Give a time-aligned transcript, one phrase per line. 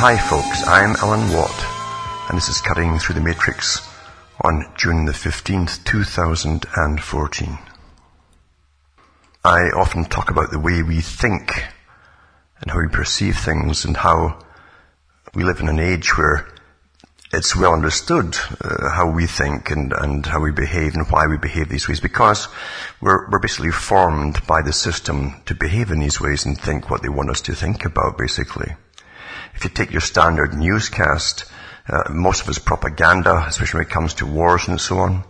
[0.00, 1.50] Hi folks, I'm Alan Watt
[2.28, 3.80] and this is Cutting Through the Matrix
[4.40, 7.58] on June the 15th, 2014.
[9.44, 11.64] I often talk about the way we think
[12.60, 14.38] and how we perceive things and how
[15.34, 16.46] we live in an age where
[17.32, 21.38] it's well understood uh, how we think and, and how we behave and why we
[21.38, 22.46] behave these ways because
[23.00, 27.02] we're, we're basically formed by the system to behave in these ways and think what
[27.02, 28.76] they want us to think about basically.
[29.58, 31.44] If you take your standard newscast,
[31.88, 35.24] uh, most of it's propaganda, especially when it comes to wars and so on.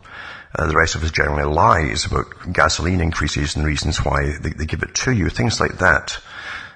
[0.55, 4.51] Uh, the rest of it is generally lies about gasoline increases and reasons why they,
[4.51, 6.19] they give it to you, things like that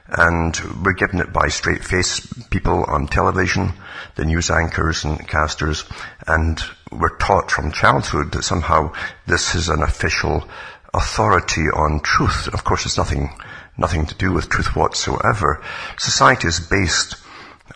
[0.08, 3.72] and we're given it by straight-faced people on television,
[4.14, 5.84] the news anchors and casters,
[6.26, 8.92] and we're taught from childhood that somehow
[9.26, 10.46] this is an official
[10.92, 12.48] authority on truth.
[12.52, 13.30] Of course, it's nothing,
[13.78, 15.62] nothing to do with truth whatsoever.
[15.98, 17.16] Society is based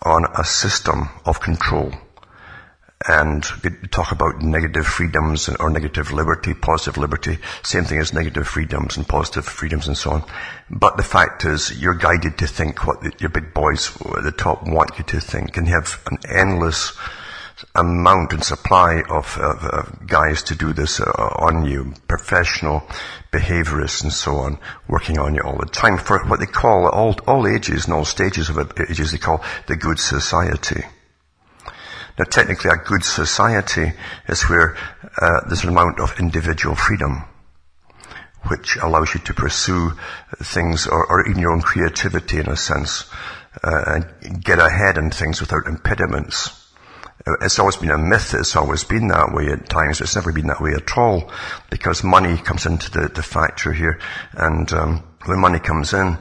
[0.02, 1.92] on a system of control
[3.08, 3.44] and
[3.90, 9.06] talk about negative freedoms or negative liberty, positive liberty, same thing as negative freedoms and
[9.06, 10.24] positive freedoms and so on.
[10.70, 14.66] But the fact is, you're guided to think what your big boys at the top
[14.66, 16.96] want you to think, and have an endless
[17.74, 22.82] amount and supply of, uh, guys to do this uh, on you, professional
[23.32, 27.16] behaviorists and so on, working on you all the time for what they call all,
[27.26, 30.82] all ages and all stages of ages they call the good society.
[32.18, 33.92] Now technically a good society
[34.28, 34.76] is where
[35.20, 37.24] uh, there's an amount of individual freedom
[38.48, 39.92] which allows you to pursue
[40.38, 43.10] things or, or even your own creativity in a sense
[43.62, 46.65] uh, and get ahead in things without impediments.
[47.40, 48.34] It's always been a myth.
[48.34, 50.00] It's always been that way at times.
[50.00, 51.30] It's never been that way at all
[51.70, 53.98] because money comes into the, the factor here
[54.32, 56.18] and um, when money comes in,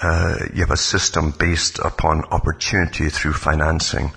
[0.00, 4.12] uh, you have a system based upon opportunity through financing.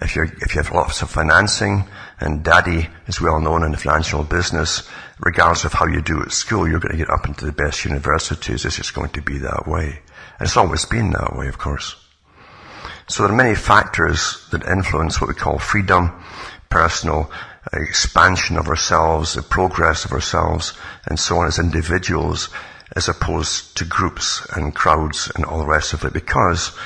[0.00, 1.84] If you if you have lots of financing,
[2.20, 4.88] and daddy is well known in the financial business,
[5.20, 7.84] regardless of how you do at school, you're going to get up into the best
[7.84, 8.64] universities.
[8.64, 10.00] It's just going to be that way.
[10.38, 11.96] And it's always been that way, of course.
[13.08, 16.24] So there are many factors that influence what we call freedom,
[16.68, 17.30] personal
[17.72, 20.72] expansion of ourselves, the progress of ourselves,
[21.06, 22.48] and so on as individuals
[22.94, 26.76] as opposed to groups and crowds and all the rest of it because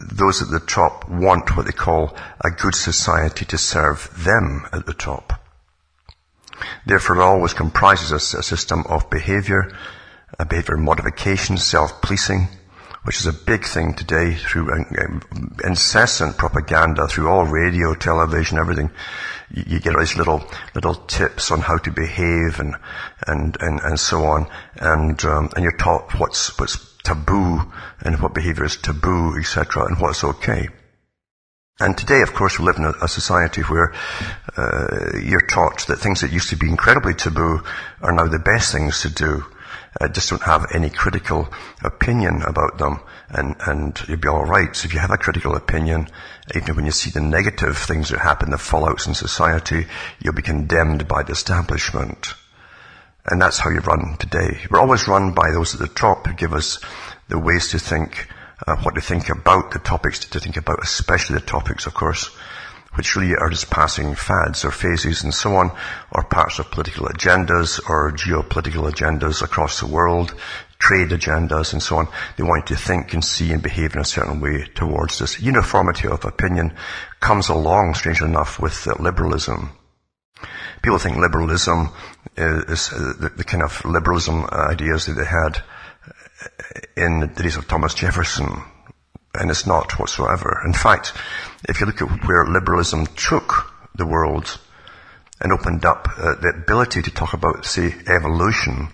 [0.00, 4.86] those at the top want what they call a good society to serve them at
[4.86, 5.40] the top.
[6.86, 9.72] Therefore, it always comprises a, a system of behavior,
[10.38, 12.48] a behavior modification, self-policing,
[13.04, 14.68] which is a big thing today through
[15.64, 18.90] incessant propaganda, through all radio, television, everything.
[19.50, 20.42] You, get all these little
[20.74, 22.76] little tips on how to behave and
[23.26, 27.60] and and, and so on, and um, and you're taught what's what's taboo
[28.00, 30.68] and what behavior is taboo, etc., and what's okay.
[31.80, 33.92] And today, of course, we live in a, a society where
[34.56, 37.62] uh, you're taught that things that used to be incredibly taboo
[38.00, 39.44] are now the best things to do
[40.00, 41.48] uh, just don't have any critical
[41.82, 44.74] opinion about them and, and you'll be alright.
[44.76, 46.08] So if you have a critical opinion,
[46.54, 49.86] even when you see the negative things that happen, the fallouts in society,
[50.20, 52.34] you'll be condemned by the establishment.
[53.26, 54.60] And that's how you run today.
[54.70, 56.80] We're always run by those at the top who give us
[57.28, 58.28] the ways to think,
[58.66, 62.30] uh, what to think about, the topics to think about, especially the topics, of course,
[62.94, 65.70] which really are just passing fads or phases and so on,
[66.12, 70.34] or parts of political agendas or geopolitical agendas across the world,
[70.78, 72.08] trade agendas and so on.
[72.36, 75.40] They want you to think and see and behave in a certain way towards this.
[75.40, 76.74] Uniformity of opinion
[77.20, 79.70] comes along, strangely enough, with liberalism.
[80.82, 81.90] People think liberalism
[82.36, 85.62] is, the, kind of liberalism ideas that they had
[86.96, 88.62] in the days of Thomas Jefferson,
[89.34, 90.60] and it's not whatsoever.
[90.66, 91.12] In fact,
[91.68, 94.58] if you look at where liberalism took the world
[95.40, 98.88] and opened up uh, the ability to talk about, say, evolution,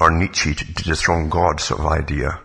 [0.00, 2.40] or Nietzsche to, to dethrone God sort of idea,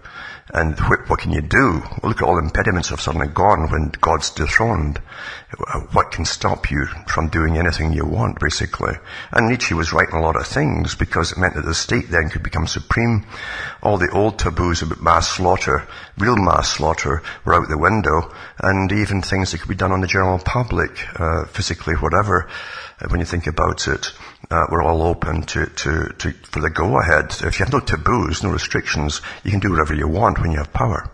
[0.54, 1.82] and what can you do?
[2.02, 5.00] Well, look at all impediments have suddenly gone when God's dethroned.
[5.92, 8.94] What can stop you from doing anything you want, basically?
[9.32, 12.30] And Nietzsche was right a lot of things because it meant that the state then
[12.30, 13.26] could become supreme.
[13.84, 15.86] All the old taboos about mass slaughter,
[16.18, 20.02] real mass slaughter, were out the window, and even things that could be done on
[20.02, 22.48] the general public, uh, physically, whatever,
[23.02, 24.14] uh, when you think about it
[24.50, 27.36] uh, we're all open to, to, to, for the go ahead.
[27.44, 30.58] If you have no taboos, no restrictions, you can do whatever you want when you
[30.58, 31.12] have power.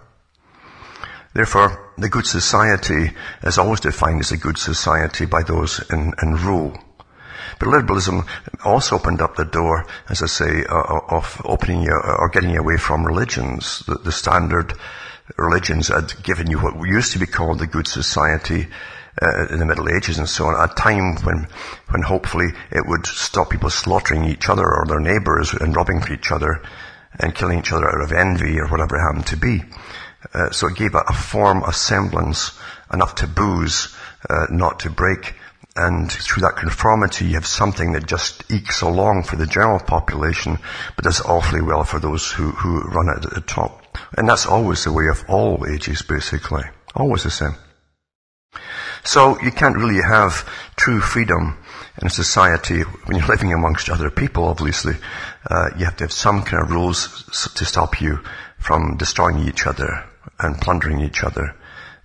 [1.34, 3.12] Therefore, the good society
[3.44, 6.78] is always defined as a good society by those in, in rule.
[7.60, 8.26] But liberalism
[8.64, 12.60] also opened up the door, as I say, uh, of opening you or getting you
[12.60, 14.74] away from religions, the, the standard
[15.38, 18.68] religions had given you what used to be called the good society
[19.22, 21.48] uh, in the Middle Ages and so on, a time when,
[21.90, 26.32] when hopefully it would stop people slaughtering each other or their neighbours and robbing each
[26.32, 26.62] other
[27.20, 29.62] and killing each other out of envy or whatever it happened to be.
[30.34, 32.58] Uh, so it gave a, a, form, a semblance,
[32.92, 33.96] enough taboos
[34.30, 35.36] uh, not to break.
[35.76, 40.60] And through that conformity, you have something that just ekes along for the general population,
[40.96, 43.98] but does awfully well for those who, who run it at the top.
[44.16, 46.64] And that's always the way of all ages, basically.
[46.96, 47.56] Always the same.
[49.04, 51.58] So you can't really have true freedom
[52.02, 54.96] in a society when you're living amongst other people, obviously.
[55.50, 58.20] Uh, you have to have some kind of rules to stop you
[58.60, 60.06] from destroying each other
[60.40, 61.54] and plundering each other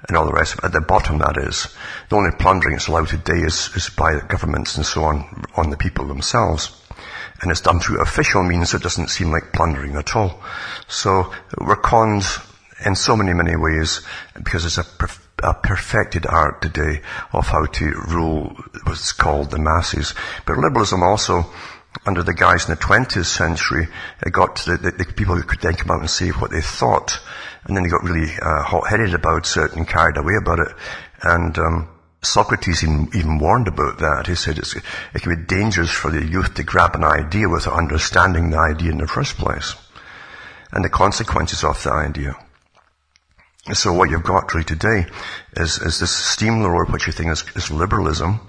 [0.08, 0.56] and all the rest.
[0.62, 1.68] At the bottom, that is.
[2.08, 5.76] The only plundering that's allowed today is, is by governments and so on, on the
[5.76, 6.74] people themselves.
[7.40, 10.42] And it's done through official means, so it doesn't seem like plundering at all.
[10.88, 12.24] So we're conned
[12.84, 14.00] in so many, many ways
[14.34, 14.84] because it's a,
[15.43, 17.02] a perfected art today
[17.32, 20.14] of how to rule what's called the masses.
[20.46, 21.46] But liberalism also
[22.06, 23.88] under the guys in the 20th century,
[24.25, 26.61] it got the, the, the, people who could then come out and say what they
[26.61, 27.19] thought.
[27.64, 30.69] And then they got really uh, hot-headed about it and carried away about it.
[31.23, 31.88] And um,
[32.23, 34.26] Socrates even, even, warned about that.
[34.26, 38.50] He said it can be dangerous for the youth to grab an idea without understanding
[38.50, 39.75] the idea in the first place.
[40.73, 42.37] And the consequences of the idea.
[43.75, 45.06] So what you've got really today
[45.56, 48.41] is, is this steamroller, which you think is, is liberalism,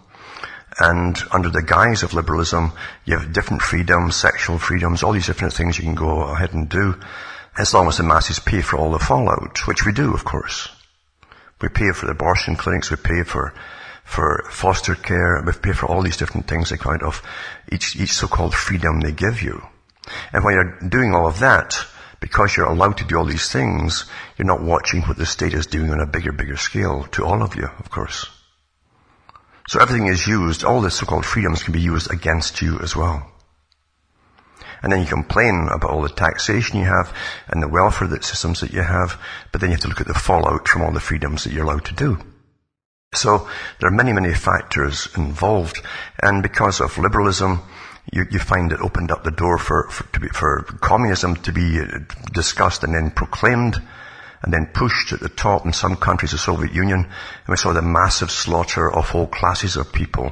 [0.80, 2.72] and under the guise of liberalism,
[3.04, 6.70] you have different freedoms, sexual freedoms, all these different things you can go ahead and
[6.70, 6.96] do,
[7.58, 10.70] as long as the masses pay for all the fallout, which we do, of course.
[11.62, 13.54] We pay for the abortion clinics, we pay for,
[14.06, 17.22] for foster care, we pay for all these different things, kind of
[17.70, 19.62] each, each so-called freedom they give you.
[20.32, 21.86] And while you're doing all of that,
[22.20, 24.06] because you're allowed to do all these things,
[24.38, 27.42] you're not watching what the state is doing on a bigger, bigger scale to all
[27.42, 28.28] of you, of course.
[29.68, 33.32] So everything is used, all the so-called freedoms can be used against you as well.
[34.82, 37.14] And then you complain about all the taxation you have
[37.48, 39.22] and the welfare systems that you have,
[39.52, 41.66] but then you have to look at the fallout from all the freedoms that you're
[41.66, 42.18] allowed to do.
[43.14, 43.48] So
[43.80, 45.82] there are many, many factors involved,
[46.22, 47.62] and because of liberalism,
[48.12, 51.80] you, you find it opened up the door for, for, be, for communism to be
[52.34, 53.82] discussed and then proclaimed,
[54.42, 57.74] and then pushed at the top in some countries, the Soviet Union, and we saw
[57.74, 60.32] the massive slaughter of whole classes of people,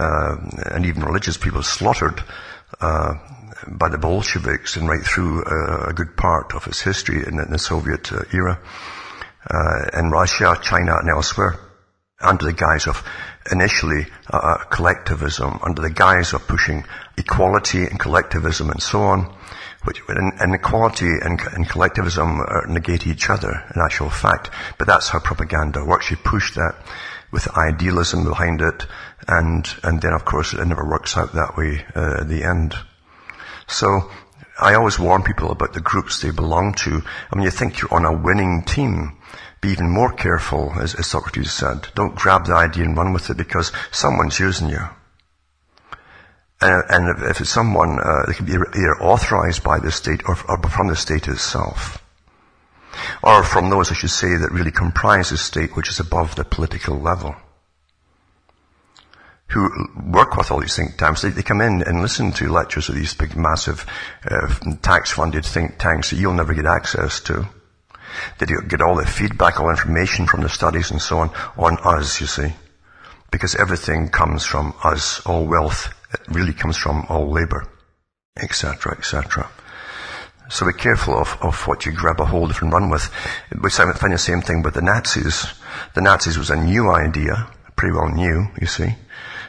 [0.00, 0.36] uh,
[0.72, 2.22] and even religious people slaughtered
[2.80, 3.14] uh,
[3.68, 7.50] by the Bolsheviks and right through uh, a good part of its history in, in
[7.50, 8.58] the Soviet uh, era,
[9.48, 11.65] uh, in Russia, China, and elsewhere,
[12.20, 13.02] under the guise of
[13.50, 16.84] initially uh, collectivism, under the guise of pushing
[17.16, 19.36] equality and collectivism and so on
[19.86, 20.02] which
[20.42, 24.50] inequality and, and collectivism negate each other in actual fact.
[24.78, 26.10] But that's how propaganda works.
[26.10, 26.74] You push that
[27.30, 28.86] with idealism behind it,
[29.28, 32.74] and and then of course it never works out that way uh, at the end.
[33.68, 34.10] So
[34.60, 37.02] I always warn people about the groups they belong to.
[37.30, 39.18] I mean, you think you're on a winning team.
[39.60, 41.88] Be even more careful, as, as Socrates said.
[41.94, 44.88] Don't grab the idea and run with it because someone's using you.
[46.60, 50.36] Uh, and if it's someone, uh, they can be either authorized by the state or,
[50.48, 52.02] or, from the state itself.
[53.22, 56.44] Or from those, I should say, that really comprise the state, which is above the
[56.44, 57.36] political level.
[59.48, 59.68] Who
[60.06, 61.22] work with all these think tanks.
[61.22, 63.86] They, they come in and listen to lectures of these big, massive,
[64.28, 67.46] uh, tax-funded think tanks that you'll never get access to.
[68.38, 72.20] They get all the feedback, all information from the studies and so on, on us,
[72.20, 72.54] you see.
[73.30, 77.66] Because everything comes from us, all wealth it really comes from all labor,
[78.38, 79.48] etc., etc.
[80.48, 83.10] So be careful of, of what you grab a hold of and run with.
[83.60, 85.46] We find the same thing with the Nazis.
[85.94, 88.94] The Nazis was a new idea, pretty well new, you see.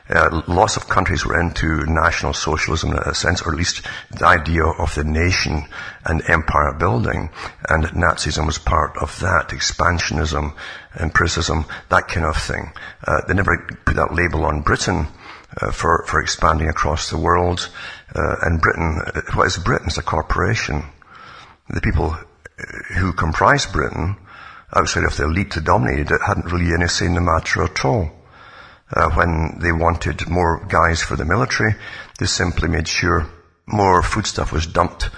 [0.10, 4.26] Uh, lots of countries were into national socialism in a sense, or at least the
[4.26, 5.66] idea of the nation
[6.06, 7.30] and empire building.
[7.68, 10.56] And Nazism was part of that, expansionism,
[10.98, 12.72] empiricism, that kind of thing.
[13.06, 15.08] Uh, they never put that label on Britain
[15.62, 17.70] uh, for, for expanding across the world.
[18.16, 19.88] Uh, and Britain, uh, what is Britain?
[19.88, 20.84] It's a corporation.
[21.70, 22.18] The people
[22.98, 24.16] who comprise Britain,
[24.76, 27.86] outside of the elite that dominated it, hadn't really any say in the matter at
[27.86, 28.10] all.
[28.92, 31.76] Uh, when they wanted more guys for the military,
[32.20, 33.28] they simply made sure
[33.66, 35.10] more foodstuff was dumped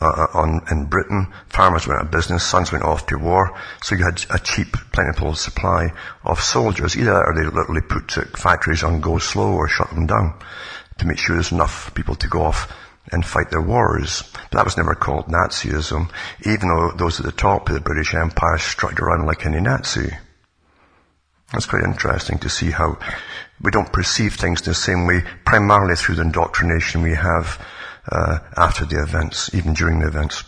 [0.00, 1.32] uh, on in Britain.
[1.48, 4.76] Farmers went out of business, sons went off to war, so you had a cheap,
[4.92, 6.96] plentiful supply of soldiers.
[6.96, 10.34] Either that or they literally put factories on go slow or shut them down
[10.98, 12.72] to make sure there's enough people to go off
[13.12, 14.22] and fight their wars.
[14.50, 16.10] But that was never called Nazism,
[16.44, 20.12] even though those at the top of the British Empire strutted around like any Nazi.
[21.54, 22.98] It's quite interesting to see how
[23.60, 27.64] we don't perceive things the same way, primarily through the indoctrination we have
[28.10, 30.44] uh, after the events, even during the events.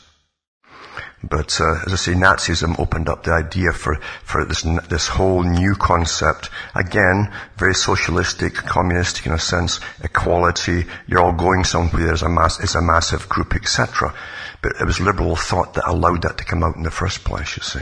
[1.23, 5.43] But uh, as I say, Nazism opened up the idea for for this this whole
[5.43, 6.51] new concept.
[6.75, 10.85] Again, very socialistic, communistic in a sense, equality.
[11.07, 12.05] You're all going somewhere.
[12.05, 12.61] There's a mass.
[12.61, 14.15] It's a massive group, etc.
[14.63, 17.57] But it was liberal thought that allowed that to come out in the first place.
[17.57, 17.81] You see,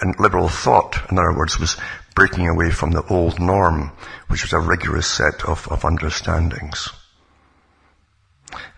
[0.00, 1.76] and liberal thought, in other words, was
[2.14, 3.92] breaking away from the old norm,
[4.28, 6.88] which was a rigorous set of, of understandings.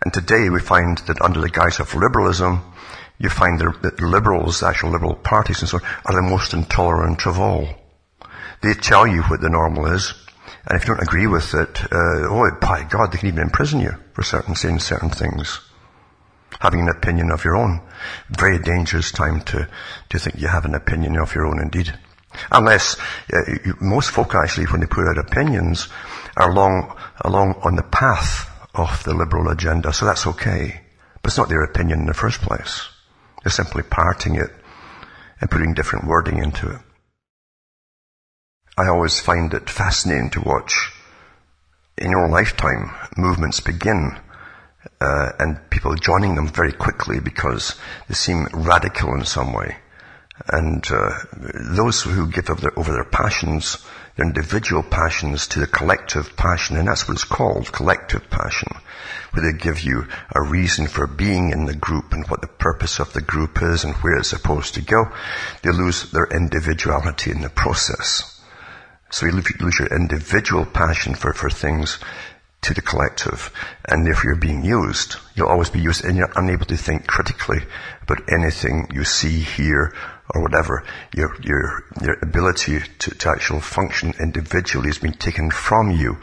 [0.02, 2.62] And today we find that under the guise of liberalism,
[3.18, 7.26] you find that liberals, the actual liberal parties and so on, are the most intolerant
[7.26, 7.68] of all.
[8.62, 10.14] They tell you what the normal is,
[10.66, 13.80] and if you don't agree with it, uh, oh, by God, they can even imprison
[13.80, 15.60] you for certain saying certain things.
[16.60, 17.80] Having an opinion of your own.
[18.30, 19.68] Very dangerous time to,
[20.10, 21.92] to think you have an opinion of your own indeed.
[22.50, 22.96] Unless,
[23.32, 25.88] uh, you, most folk actually, when they put out opinions,
[26.36, 30.80] are along, along on the path of the liberal agenda, so that's okay.
[31.22, 32.88] But it's not their opinion in the first place.
[33.42, 34.50] They're simply parting it
[35.40, 36.80] and putting different wording into it.
[38.76, 40.92] I always find it fascinating to watch
[41.96, 44.18] in your lifetime movements begin
[45.00, 47.76] uh, and people joining them very quickly because
[48.08, 49.76] they seem radical in some way.
[50.48, 51.18] And uh,
[51.74, 53.78] those who give over their, over their passions,
[54.16, 58.68] their individual passions to the collective passion, and that's what it's called, collective passion,
[59.32, 62.98] where they give you a reason for being in the group and what the purpose
[62.98, 65.06] of the group is and where it's supposed to go,
[65.62, 68.32] they lose their individuality in the process.
[69.10, 71.98] So you lose your individual passion for, for things
[72.66, 73.52] to the collective,
[73.88, 77.60] and if you're being used, you'll always be used, and you're unable to think critically
[78.02, 79.94] about anything you see, hear,
[80.30, 80.82] or whatever,
[81.14, 86.18] your, your, your ability to, to actual function individually has been taken from you.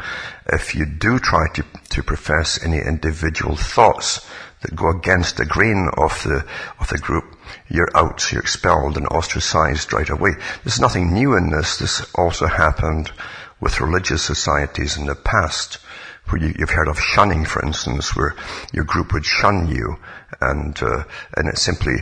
[0.48, 4.28] If you do try to, to profess any individual thoughts
[4.64, 6.46] that go against the grain of the,
[6.82, 7.38] of the group,
[7.70, 10.32] you're out, you're expelled and ostracized right away.
[10.66, 11.78] There's nothing new in this.
[11.78, 13.14] This also happened
[13.62, 15.78] with religious societies in the past
[16.28, 18.36] where you, have heard of shunning, for instance, where
[18.74, 19.98] your group would shun you,
[20.42, 21.04] and uh,
[21.36, 21.96] and it simply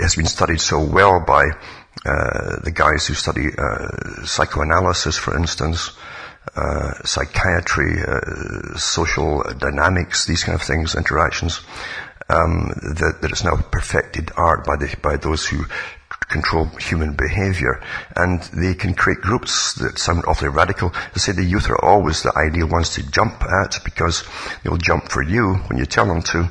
[0.00, 1.50] has been studied so well by
[2.04, 5.92] uh, the guys who study uh, psychoanalysis, for instance,
[6.56, 11.60] uh, psychiatry, uh, social dynamics, these kind of things, interactions.
[12.28, 15.64] Um, that, that it's now perfected art by the, by those who
[16.30, 17.82] control human behavior.
[18.16, 20.90] And they can create groups that sound awfully radical.
[20.90, 24.24] They say the youth are always the ideal ones to jump at because
[24.62, 26.44] they'll jump for you when you tell them to,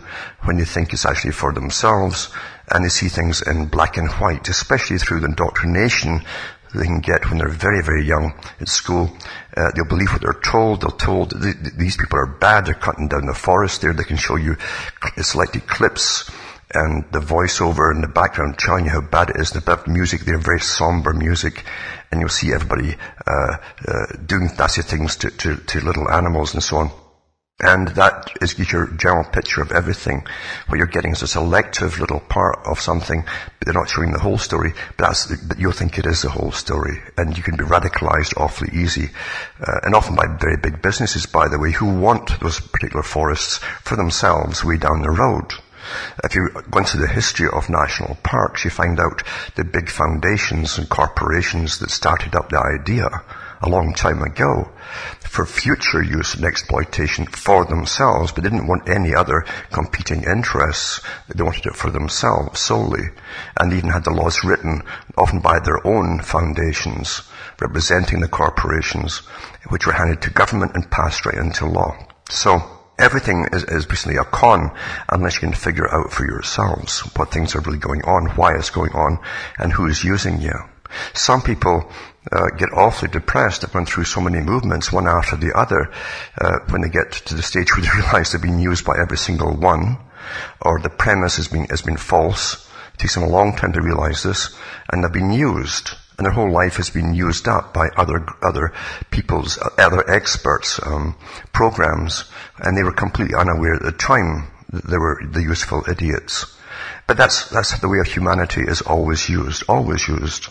[0.44, 2.30] when they think it's actually for themselves.
[2.72, 6.22] And they see things in black and white, especially through the indoctrination
[6.74, 9.10] they can get when they're very, very young at school.
[9.58, 10.82] Uh, they'll believe what they're told.
[10.82, 12.66] They'll told these people are bad.
[12.66, 13.94] They're cutting down the forest there.
[13.94, 14.56] They can show you
[15.18, 16.30] selected clips
[16.74, 19.52] and the voiceover in the background telling you how bad it is.
[19.52, 21.64] The bad music, they're very somber music,
[22.12, 22.96] and you'll see everybody
[23.26, 23.58] uh,
[23.88, 26.92] uh, doing nasty things to, to, to, little animals and so on.
[27.62, 30.26] And that is your general picture of everything.
[30.68, 34.20] What you're getting is a selective little part of something, but they're not showing the
[34.20, 37.02] whole story, but, but you'll think it is the whole story.
[37.18, 39.10] And you can be radicalized awfully easy.
[39.60, 43.58] Uh, and often by very big businesses, by the way, who want those particular forests
[43.84, 45.52] for themselves way down the road.
[46.24, 49.24] If you go into the history of national parks, you find out
[49.56, 53.10] the big foundations and corporations that started up the idea
[53.62, 54.72] a long time ago
[55.22, 61.02] for future use and exploitation for themselves, but didn't want any other competing interests.
[61.28, 63.10] They wanted it for themselves solely,
[63.60, 64.84] and even had the laws written,
[65.18, 67.22] often by their own foundations,
[67.60, 69.18] representing the corporations,
[69.70, 71.98] which were handed to government and passed right into law.
[72.30, 74.72] So, Everything is, is basically a con
[75.08, 78.70] unless you can figure out for yourselves what things are really going on, why it's
[78.70, 79.20] going on,
[79.58, 80.54] and who is using you.
[81.14, 81.90] Some people
[82.32, 83.62] uh, get awfully depressed.
[83.62, 85.92] They've gone through so many movements, one after the other,
[86.40, 89.18] uh, when they get to the stage where they realize they're being used by every
[89.18, 89.98] single one,
[90.62, 92.68] or the premise has been, has been false.
[92.94, 94.56] It takes them a long time to realize this,
[94.92, 98.74] and they've been used and their whole life has been used up by other other
[99.10, 101.16] people's other experts um,
[101.54, 102.26] programs,
[102.58, 106.58] and they were completely unaware at the time that they were the useful idiots.
[107.08, 110.50] But that's that's the way of humanity is always used, always used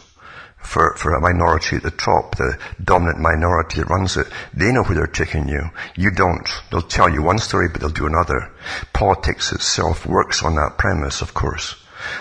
[0.57, 4.27] for, for a minority at the top, the dominant minority that runs it.
[4.55, 5.71] They know where they're taking you.
[5.97, 6.49] You don't.
[6.71, 8.51] They'll tell you one story, but they'll do another.
[8.95, 11.77] Politics itself works on that premise, of course.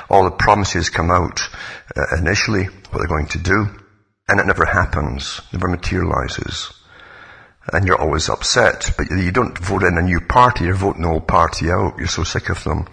[0.10, 1.42] All the promises come out
[1.96, 3.68] uh, initially, what they're going to do,
[4.28, 6.74] and it never happens, never materializes
[7.74, 11.10] and you're always upset, but you don't vote in a new party, you're voting the
[11.10, 12.88] old party out, you're so sick of them.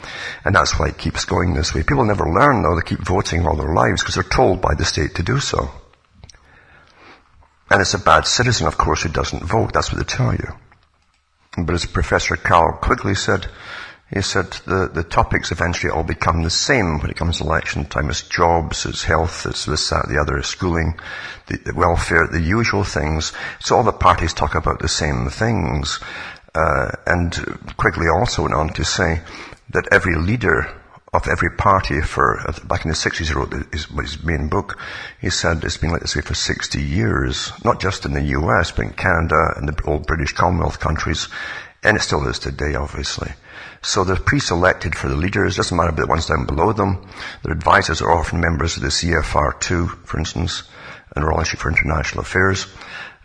[0.45, 1.83] And that's why it keeps going this way.
[1.83, 4.85] People never learn though, they keep voting all their lives because they're told by the
[4.85, 5.71] state to do so.
[7.71, 10.49] And it's a bad citizen, of course, who doesn't vote, that's what they tell you.
[11.57, 13.47] But as Professor Carroll Quigley said,
[14.13, 17.87] he said the, the topics eventually all become the same when it comes to election
[17.87, 18.11] time.
[18.11, 20.99] It's jobs, it's health, it's this, that, the other, schooling,
[21.47, 23.33] the, the welfare, the usual things.
[23.61, 26.01] So all the parties talk about the same things.
[26.55, 27.35] Uh, and
[27.77, 29.23] Quigley also went on to say
[29.71, 30.71] that every leader
[31.15, 34.79] of every party for, back in the 60s he wrote his, his main book,
[35.21, 38.73] he said it's been like this way for 60 years, not just in the US,
[38.73, 41.29] but in Canada and the old British Commonwealth countries,
[41.83, 43.33] and it still is today, obviously.
[43.85, 45.55] So they're pre-selected for the leaders.
[45.55, 47.07] It Doesn't matter about the ones down below them.
[47.43, 50.63] Their advisors are often members of the CFR2, for instance,
[51.15, 52.67] and Institute for International Affairs.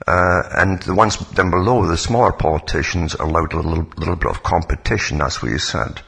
[0.06, 4.30] Uh, and the ones down below, the smaller politicians, are allowed a little, little bit
[4.30, 5.20] of competition.
[5.20, 6.02] What you said.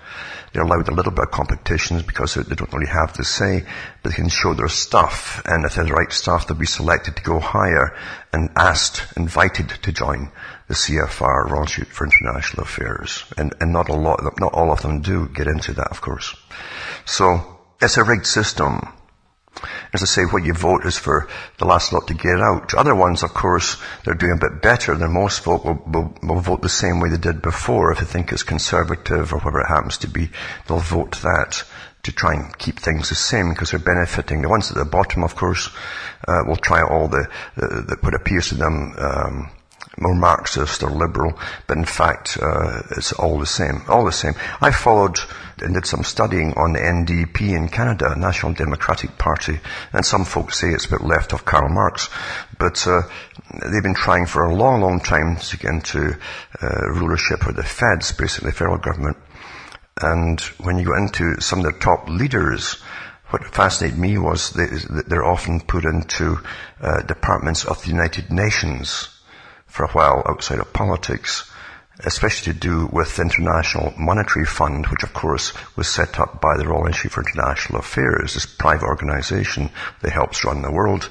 [0.53, 3.63] They're allowed a little bit of competition because they don't really have to say,
[4.03, 5.41] but they can show their stuff.
[5.45, 7.95] And if they're the right stuff, they'll be selected to go higher
[8.33, 10.31] and asked, invited to join
[10.67, 13.23] the CFR, Royal Institute for International Affairs.
[13.37, 16.35] And, and not a lot, not all of them do get into that, of course.
[17.05, 18.93] So, it's a rigged system.
[19.93, 21.27] As I say, what you vote is for
[21.57, 22.73] the last lot to get out.
[22.73, 26.39] Other ones, of course, they're doing a bit better than most folk will, will, will,
[26.39, 27.91] vote the same way they did before.
[27.91, 30.29] If they think it's conservative or whatever it happens to be,
[30.67, 31.63] they'll vote that
[32.03, 34.41] to try and keep things the same because they're benefiting.
[34.41, 35.69] The ones at the bottom, of course,
[36.27, 39.51] uh, will try all the, the, the what appears to them um,
[40.01, 43.83] more Marxist or liberal, but in fact, uh, it's all the same.
[43.87, 44.33] All the same.
[44.59, 45.19] I followed
[45.61, 49.59] and did some studying on the NDP in Canada, National Democratic Party,
[49.93, 52.09] and some folks say it's a bit left of Karl Marx,
[52.57, 53.01] but uh,
[53.71, 56.17] they've been trying for a long, long time to get into
[56.61, 59.17] uh, rulership of the feds, basically federal government.
[60.01, 62.81] And when you go into some of the top leaders,
[63.29, 64.67] what fascinated me was they,
[65.07, 66.39] they're often put into
[66.81, 69.20] uh, departments of the United Nations
[69.71, 71.49] for a while outside of politics,
[72.03, 76.57] especially to do with the International Monetary Fund, which of course was set up by
[76.57, 79.69] the Royal Institute for International Affairs, this private organization
[80.01, 81.09] that helps run the world.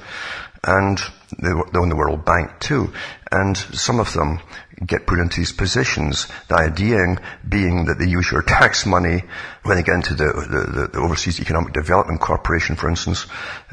[0.62, 1.00] And
[1.42, 1.48] they
[1.88, 2.92] the World Bank too.
[3.32, 4.40] And some of them
[4.84, 6.26] get put into these positions.
[6.48, 7.16] The idea
[7.46, 9.22] being that they use your tax money
[9.62, 13.26] when they get into the, the, the Overseas Economic Development Corporation, for instance,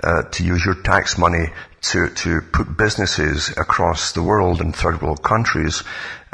[0.04, 1.48] uh, to use your tax money
[1.82, 5.84] to, to put businesses across the world in third world countries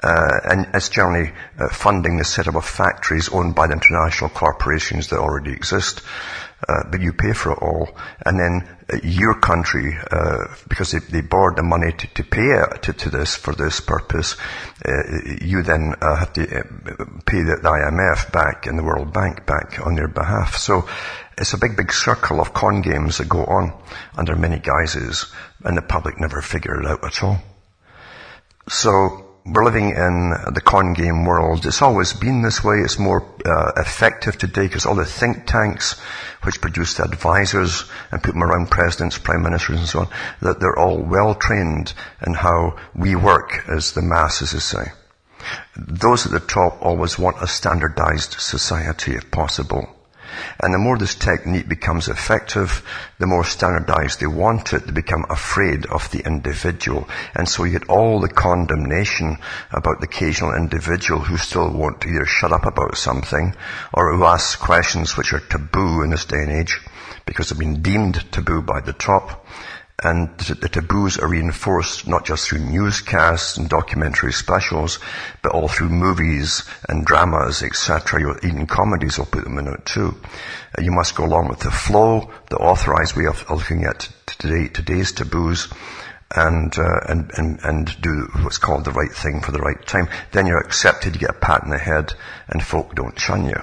[0.03, 5.07] uh, and it's generally uh, funding the setup of factories owned by the international corporations
[5.07, 6.01] that already exist.
[6.67, 7.89] Uh, but you pay for it all,
[8.25, 12.53] and then uh, your country, uh, because they, they borrowed the money to, to pay
[12.81, 14.37] to, to, this for this purpose,
[14.85, 14.91] uh,
[15.41, 16.45] you then have to
[17.25, 20.55] pay the, the IMF back and the World Bank back on their behalf.
[20.55, 20.87] So
[21.37, 23.73] it's a big, big circle of con games that go on
[24.15, 25.33] under many guises,
[25.65, 27.39] and the public never figure it out at all.
[28.69, 31.65] So we're living in the con game world.
[31.65, 32.77] It's always been this way.
[32.77, 35.99] It's more uh, effective today because all the think tanks,
[36.43, 40.07] which produce the advisors and put them around presidents, prime ministers, and so on,
[40.41, 41.93] that they're all well trained
[42.25, 44.91] in how we work as the masses, as say.
[45.75, 49.93] Those at the top always want a standardized society if possible.
[50.59, 52.83] And the more this technique becomes effective,
[53.19, 57.07] the more standardized they want it, they become afraid of the individual.
[57.35, 59.37] And so you get all the condemnation
[59.71, 63.55] about the occasional individual who still want to either shut up about something
[63.93, 66.79] or who asks questions which are taboo in this day and age
[67.25, 69.45] because they've been deemed taboo by the top
[70.01, 74.99] and the taboos are reinforced not just through newscasts and documentary specials,
[75.41, 78.37] but all through movies and dramas, etc.
[78.43, 80.19] Even comedies will put them in it too.
[80.77, 84.67] Uh, you must go along with the flow, the authorized way of looking at today,
[84.67, 85.71] today's taboos,
[86.35, 90.09] and, uh, and, and, and do what's called the right thing for the right time.
[90.31, 92.13] Then you're accepted, you get a pat in the head,
[92.47, 93.61] and folk don't shun you.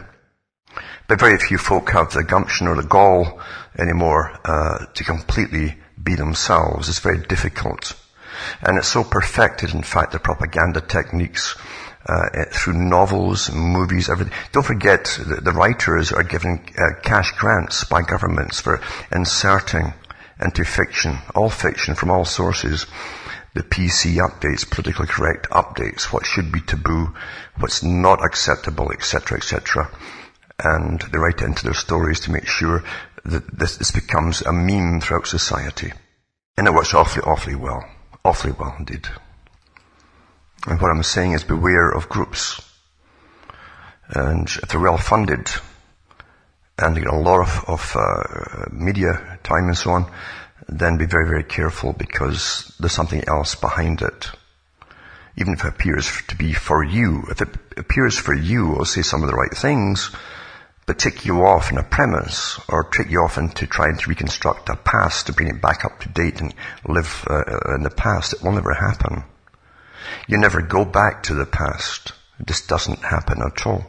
[1.09, 3.41] But very few folk have the gumption or the gall
[3.77, 7.95] anymore uh, to completely be themselves is very difficult.
[8.63, 11.57] And it's so perfected, in fact, the propaganda techniques
[12.07, 14.33] uh, through novels, movies, everything.
[14.53, 18.81] Don't forget, the, the writers are given uh, cash grants by governments for
[19.13, 19.93] inserting
[20.41, 22.87] into fiction, all fiction from all sources,
[23.55, 27.15] the PC updates, politically correct updates, what should be taboo,
[27.59, 29.91] what's not acceptable, etc., etc.
[30.63, 34.53] And they write it into their stories to make sure that this, this becomes a
[34.53, 35.93] meme throughout society.
[36.57, 37.85] And it works awfully, awfully well.
[38.25, 39.07] Awfully well indeed.
[40.67, 42.61] And what I'm saying is beware of groups.
[44.09, 45.49] And if they're well funded,
[46.79, 50.13] and you get a lot of, of uh, media time and so on,
[50.69, 54.31] then be very, very careful because there's something else behind it.
[55.37, 59.03] Even if it appears to be for you, if it appears for you, or say
[59.03, 60.11] some of the right things,
[60.91, 64.69] but take you off in a premise, or take you off into trying to reconstruct
[64.69, 66.53] a past to bring it back up to date and
[66.85, 67.45] live uh,
[67.77, 69.23] in the past, it will never happen.
[70.27, 72.11] You never go back to the past.
[72.41, 73.89] It just doesn't happen at all.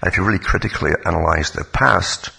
[0.00, 2.30] And if you really critically analyze the past,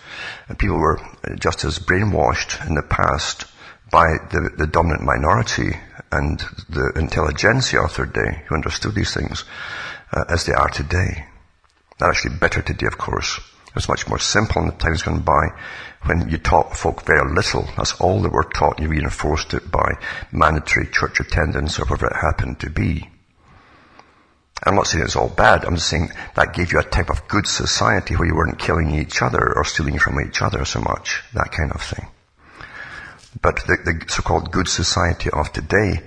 [0.57, 0.99] people were
[1.39, 3.45] just as brainwashed in the past
[3.91, 5.77] by the, the dominant minority
[6.11, 9.45] and the intelligentsia of their day who understood these things
[10.11, 11.27] uh, as they are today.
[11.99, 13.39] They're actually better today, of course.
[13.69, 15.49] It was much more simple in the times gone by
[16.03, 17.67] when you taught folk very little.
[17.77, 18.79] That's all they were taught.
[18.79, 19.93] You reinforced it by
[20.31, 23.09] mandatory church attendance or whatever it happened to be.
[24.63, 25.63] I'm not saying it's all bad.
[25.63, 28.93] I'm just saying that gave you a type of good society where you weren't killing
[28.93, 31.23] each other or stealing from each other so much.
[31.33, 32.07] That kind of thing.
[33.41, 36.01] But the, the so-called good society of today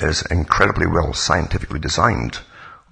[0.00, 2.38] is incredibly well scientifically designed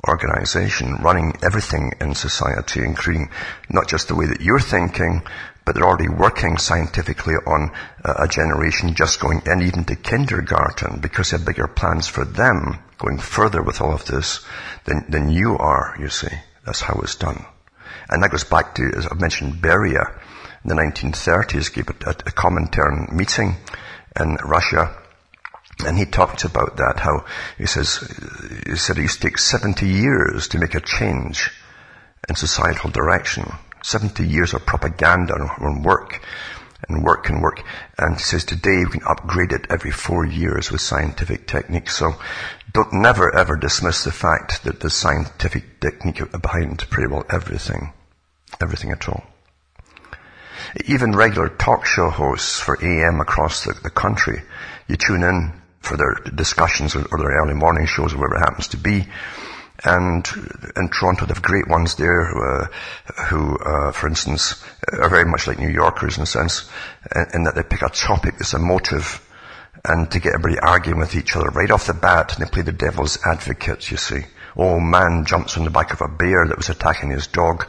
[0.07, 3.31] organization running everything in society, including
[3.69, 5.23] not just the way that you're thinking,
[5.65, 7.71] but they're already working scientifically on
[8.05, 12.25] uh, a generation just going in even to kindergarten because they have bigger plans for
[12.25, 14.45] them going further with all of this
[14.85, 16.35] than, than you are, you see.
[16.65, 17.45] That's how it's done.
[18.09, 20.19] And that goes back to, as I've mentioned, Beria
[20.65, 23.57] in the 1930s gave a, a, Comintern meeting
[24.19, 24.97] in Russia
[25.87, 27.25] and he talked about that, how
[27.57, 27.99] he says,
[28.67, 31.51] he said it used to take 70 years to make a change
[32.29, 33.53] in societal direction.
[33.83, 36.21] 70 years of propaganda and work
[36.89, 37.63] and work and work.
[37.97, 41.97] And he says today we can upgrade it every four years with scientific techniques.
[41.97, 42.15] So
[42.73, 47.93] don't never ever dismiss the fact that the scientific technique behind pretty well everything.
[48.61, 49.25] Everything at all.
[50.87, 54.43] Even regular talk show hosts for AM across the, the country,
[54.87, 58.69] you tune in for their discussions or, their early morning shows or whatever it happens
[58.69, 59.07] to be.
[59.85, 60.27] And
[60.77, 62.67] in Toronto, they have great ones there uh,
[63.29, 64.63] who, uh, for instance,
[64.93, 66.69] are very much like New Yorkers in a sense,
[67.15, 69.25] in, in that they pick a topic that's emotive
[69.85, 72.63] and to get everybody arguing with each other right off the bat, and they play
[72.63, 74.23] the devil's advocate, you see.
[74.57, 77.65] Oh, man jumps on the back of a bear that was attacking his dog.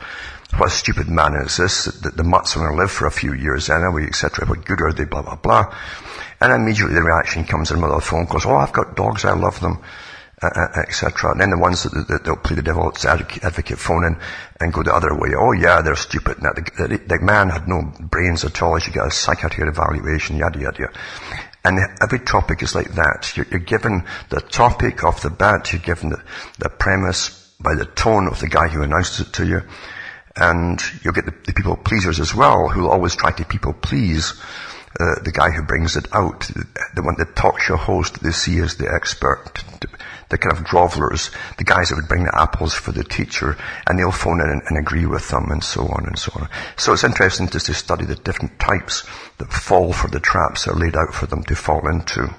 [0.58, 1.86] What a stupid man is this?
[1.86, 4.48] The, the mutts to live for a few years anyway, etc.
[4.48, 5.06] What good are they?
[5.06, 5.76] Blah, blah, blah.
[6.42, 9.34] And immediately the reaction comes in with a phone calls, oh, I've got dogs, I
[9.34, 9.82] love them,
[10.42, 11.32] uh, uh etc.
[11.32, 14.18] And then the ones that, that, they'll play the devil's advocate phone in
[14.62, 15.30] and go the other way.
[15.38, 16.42] Oh yeah, they're stupid.
[16.42, 18.80] Now, the, the, the man had no brains at all.
[18.80, 20.94] Should get a psychiatric evaluation, yada, yada, yada.
[21.66, 23.36] And every topic is like that.
[23.36, 26.24] You're, you're given the topic off the bat, you're given the,
[26.58, 29.62] the premise by the tone of the guy who announces it to you.
[30.38, 33.74] And you'll get the, the people pleasers as well, who will always try to people
[33.74, 34.42] please
[35.00, 36.50] uh, the guy who brings it out,
[36.96, 39.64] the one, the talk show host they see as the expert,
[40.30, 44.00] the kind of grovelers, the guys that would bring the apples for the teacher, and
[44.00, 46.50] they'll phone in and, and agree with them, and so on and so on.
[46.78, 49.04] So it's interesting just to study the different types
[49.38, 52.34] that fall for the traps that are laid out for them to fall into.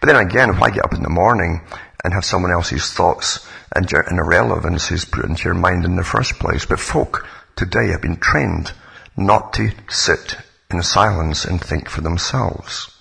[0.00, 1.60] But then again, why get up in the morning
[2.04, 6.34] and have someone else's thoughts and, and irrelevances put into your mind in the first
[6.34, 6.66] place?
[6.66, 8.72] But folk today have been trained
[9.16, 10.36] not to sit
[10.70, 12.92] in silence and think for themselves.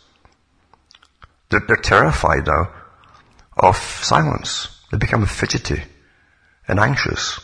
[1.50, 2.72] They're, terrified now
[3.58, 4.82] of silence.
[4.92, 5.84] They become fidgety
[6.68, 7.40] and anxious.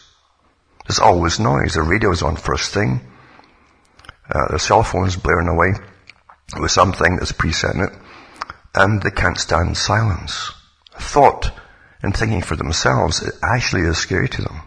[0.88, 1.76] There's always noise.
[1.76, 3.02] The radio's on first thing.
[4.30, 5.74] Uh, the cell phone's blaring away
[6.60, 7.94] with something that's preset in it.
[8.74, 10.52] And they can't stand silence.
[10.98, 11.52] Thought
[12.02, 14.62] and thinking for themselves it actually is scary to them.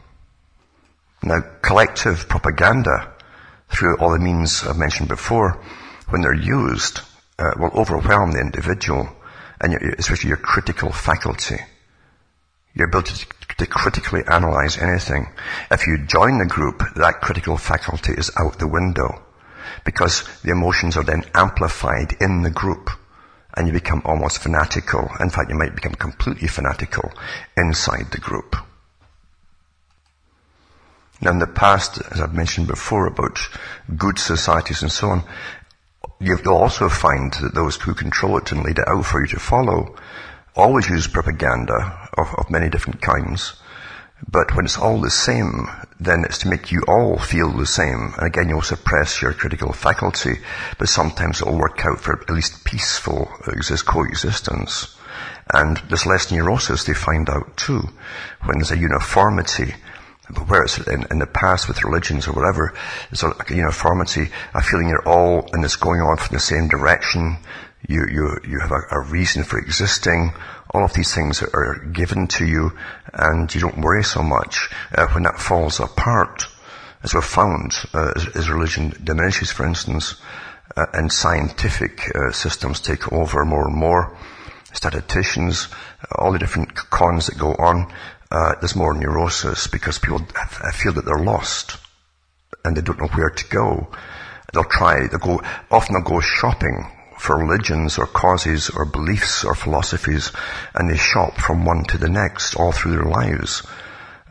[1.22, 3.13] Now, collective propaganda
[3.68, 5.60] through all the means I've mentioned before,
[6.08, 7.00] when they're used,
[7.38, 9.08] uh, will overwhelm the individual
[9.60, 11.56] and your, especially your critical faculty.
[12.74, 15.32] Your ability to, to critically analyze anything.
[15.70, 19.22] If you join the group, that critical faculty is out the window
[19.84, 22.90] because the emotions are then amplified in the group
[23.56, 25.08] and you become almost fanatical.
[25.20, 27.12] In fact, you might become completely fanatical
[27.56, 28.56] inside the group.
[31.24, 33.38] Now in the past, as I've mentioned before about
[33.96, 35.24] good societies and so on,
[36.20, 39.38] You'll also find that those who control it and laid it out for you to
[39.38, 39.94] follow
[40.54, 43.54] always use propaganda of, of many different kinds.
[44.26, 45.68] But when it's all the same,
[46.00, 48.14] then it's to make you all feel the same.
[48.16, 50.38] And again, you'll suppress your critical faculty,
[50.78, 53.26] but sometimes it'll work out for at least peaceful
[53.82, 54.96] coexistence.
[55.52, 57.90] And there's less neurosis they find out too.
[58.44, 59.74] When there's a uniformity,
[60.46, 62.74] Whereas in, in the past with religions or whatever,
[63.10, 67.36] it's a, uniformity, a feeling you're all and it's going on from the same direction.
[67.86, 70.32] You, you, you have a, a reason for existing.
[70.72, 72.72] All of these things are, are given to you
[73.12, 76.46] and you don't worry so much uh, when that falls apart.
[77.02, 80.14] As we've found, uh, as, as, religion diminishes, for instance,
[80.74, 84.16] uh, and scientific uh, systems take over more and more,
[84.72, 85.68] statisticians,
[86.16, 87.92] all the different cons that go on,
[88.30, 90.18] uh, there's more neurosis because people
[90.72, 91.76] feel that they're lost
[92.64, 93.88] and they don't know where to go.
[94.52, 99.54] They'll try, they'll go, often they'll go shopping for religions or causes or beliefs or
[99.54, 100.32] philosophies
[100.74, 103.66] and they shop from one to the next all through their lives.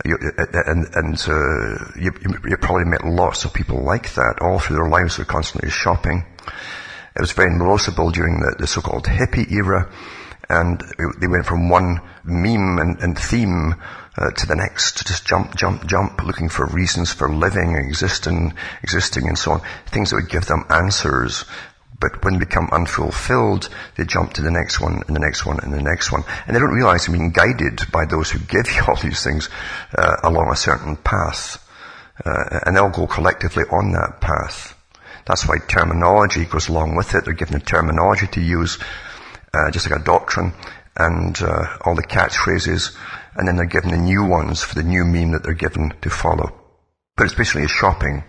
[0.05, 2.11] You, and, and uh, you,
[2.45, 5.17] you, probably met lots of people like that all through their lives.
[5.17, 6.25] They're constantly shopping.
[7.15, 9.89] It was very noticeable during the, the so-called hippie era
[10.49, 10.81] and
[11.19, 13.75] they went from one meme and, and theme
[14.17, 18.53] uh, to the next, to just jump, jump, jump, looking for reasons for living, existing,
[18.83, 19.61] existing, and so on.
[19.87, 21.45] Things that would give them answers.
[21.99, 25.59] But when they become unfulfilled, they jump to the next one, and the next one,
[25.61, 26.23] and the next one.
[26.45, 29.49] And they don't realize they're being guided by those who give you all these things
[29.97, 31.59] uh, along a certain path.
[32.23, 34.77] Uh, and they'll go collectively on that path.
[35.25, 37.25] That's why terminology goes along with it.
[37.25, 38.77] They're given a terminology to use
[39.53, 40.53] uh, just like a doctrine
[40.95, 42.95] and uh, all the catchphrases,
[43.35, 46.09] and then they're given the new ones for the new meme that they're given to
[46.09, 46.59] follow.
[47.15, 48.23] But it's basically shopping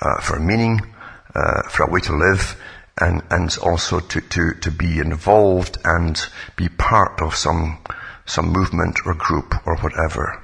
[0.00, 0.80] uh, for a meaning,
[1.34, 2.60] uh, for a way to live,
[2.98, 6.18] and and also to, to, to be involved and
[6.56, 7.78] be part of some
[8.24, 10.42] some movement or group or whatever.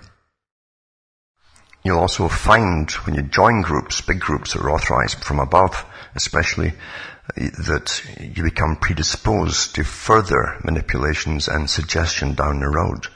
[1.85, 6.74] You'll also find when you join groups, big groups that are authorized from above, especially,
[7.35, 13.07] that you become predisposed to further manipulations and suggestion down the road.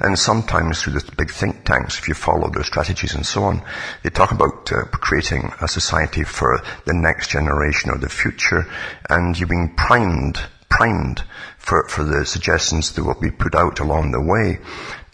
[0.00, 3.62] And sometimes through the big think tanks, if you follow their strategies and so on,
[4.02, 8.66] they talk about uh, creating a society for the next generation or the future,
[9.10, 11.22] and you're being primed, primed
[11.58, 14.58] for, for the suggestions that will be put out along the way,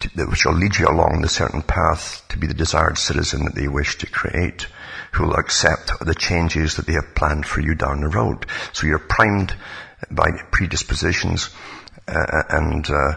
[0.01, 3.55] to, which will lead you along the certain path to be the desired citizen that
[3.55, 4.67] they wish to create
[5.13, 8.47] who will accept the changes that they have planned for you down the road.
[8.73, 9.55] So you're primed
[10.11, 11.51] by predispositions
[12.09, 13.15] uh, and uh,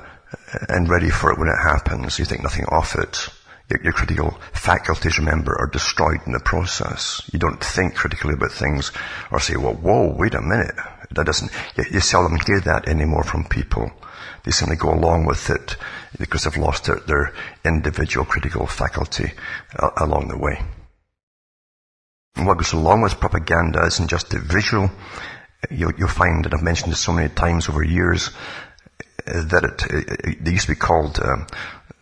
[0.69, 2.19] and ready for it when it happens.
[2.19, 3.29] You think nothing of it.
[3.69, 7.27] Your, your, critical faculties, remember, are destroyed in the process.
[7.33, 8.91] You don't think critically about things
[9.31, 10.75] or say, well, whoa, wait a minute.
[11.11, 13.91] That doesn't, you, you seldom hear that anymore from people.
[14.43, 15.77] They simply go along with it
[16.19, 19.33] because they've lost their, their individual critical faculty
[19.79, 20.61] uh, along the way.
[22.37, 24.91] What goes along with propaganda isn't just the visual.
[25.71, 28.29] You'll, you'll find and I've mentioned this so many times over years
[29.27, 31.47] uh, that it, it, they used to be called um,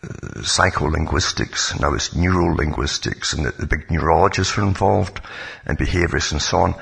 [0.02, 1.78] psycholinguistics.
[1.80, 5.20] Now it's neurolinguistics, and the, the, big neurologists are involved,
[5.64, 6.74] and behaviorists and so on.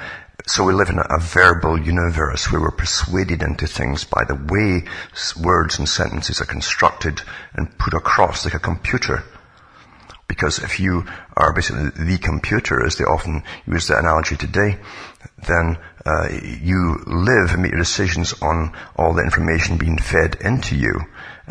[0.46, 4.84] So we live in a verbal universe where we're persuaded into things by the way
[5.40, 7.22] words and sentences are constructed
[7.54, 9.22] and put across like a computer.
[10.32, 11.04] Because if you
[11.36, 14.78] are basically the computer, as they often use the analogy today,
[15.46, 20.74] then uh, you live and make your decisions on all the information being fed into
[20.74, 20.94] you,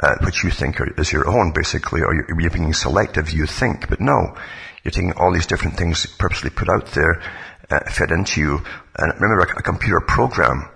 [0.01, 3.45] uh, which you think are, is your own, basically, or you're, you're being selective, you
[3.45, 4.35] think, but no.
[4.83, 7.21] You're taking all these different things purposely put out there,
[7.69, 8.63] uh, fed into you.
[8.97, 10.67] And remember, a, a computer program,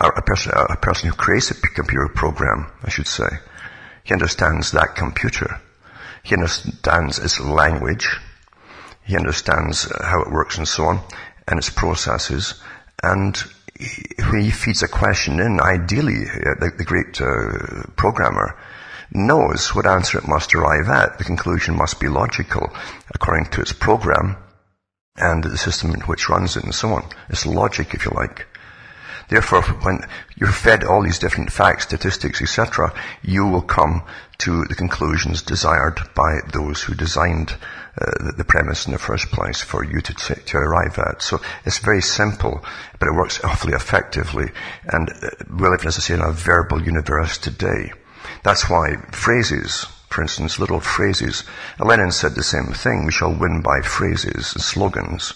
[0.00, 3.28] a, a, person, a person who creates a computer program, I should say,
[4.04, 5.60] he understands that computer.
[6.22, 8.08] He understands its language.
[9.04, 11.00] He understands uh, how it works and so on,
[11.48, 12.60] and its processes.
[13.02, 13.36] And
[13.78, 18.56] he feeds a question in, ideally, uh, the, the great uh, programmer
[19.10, 21.18] knows what answer it must arrive at.
[21.18, 22.72] The conclusion must be logical
[23.14, 24.36] according to its program
[25.16, 27.04] and the system in which runs it and so on.
[27.28, 28.46] It's logic, if you like.
[29.28, 30.00] Therefore, when
[30.36, 34.02] you're fed all these different facts, statistics, etc., you will come
[34.42, 39.62] to the conclusions desired by those who designed uh, the premise in the first place
[39.62, 41.22] for you to, t- to arrive at.
[41.22, 42.64] So it's very simple,
[42.98, 44.50] but it works awfully effectively.
[44.86, 47.92] And uh, we live, as I say, in a verbal universe today.
[48.42, 51.44] That's why phrases, for instance, little phrases.
[51.78, 53.04] Lenin said the same thing.
[53.06, 55.34] We shall win by phrases and slogans.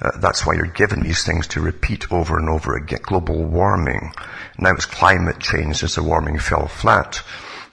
[0.00, 3.00] Uh, that's why you're given these things to repeat over and over again.
[3.02, 4.12] Global warming.
[4.58, 7.22] Now it's climate change as the warming fell flat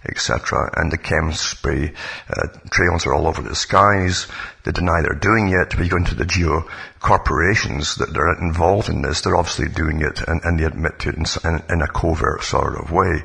[0.06, 0.70] etc.
[0.76, 1.94] And the chem spray
[2.30, 4.28] uh, trails are all over the skies.
[4.64, 5.70] They deny they're doing it.
[5.70, 6.68] But you go into the geo
[7.00, 11.10] corporations that are involved in this, they're obviously doing it and, and they admit to
[11.10, 13.24] it in, in, a covert sort of way.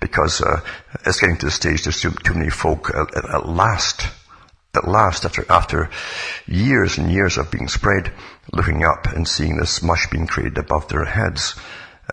[0.00, 0.60] Because uh,
[1.04, 4.08] it's getting to the stage there's too, too many folk at, at last
[4.74, 5.90] at last, after, after
[6.46, 8.12] years and years of being sprayed,
[8.52, 11.54] looking up and seeing this mush being created above their heads.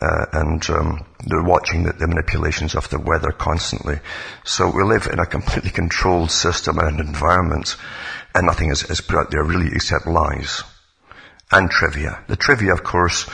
[0.02, 3.98] Uh, and um, they're watching the, the, manipulations of the weather constantly.
[4.44, 7.78] So we live in a completely controlled system and environment,
[8.34, 10.64] and nothing is, is put out there really except lies
[11.50, 12.24] and trivia.
[12.28, 13.30] The trivia, of course,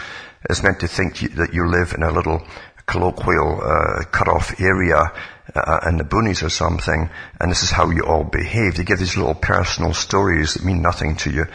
[0.52, 2.45] is meant to think that you live in a little
[2.86, 5.12] colloquial uh, cut-off area
[5.56, 8.76] uh, in the boonies or something, and this is how you all behave.
[8.76, 11.45] They give these little personal stories that mean nothing to you,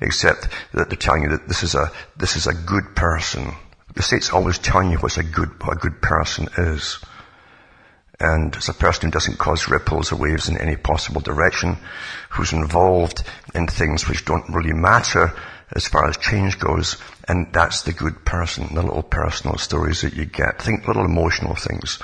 [0.00, 3.54] except that they're telling you that this is a this is a good person
[3.98, 7.00] the state's always telling you what a good, what a good person is.
[8.20, 11.78] And it's a person who doesn't cause ripples or waves in any possible direction,
[12.30, 13.24] who's involved
[13.56, 15.32] in things which don't really matter
[15.74, 20.14] as far as change goes, and that's the good person, the little personal stories that
[20.14, 20.62] you get.
[20.62, 21.98] Think little emotional things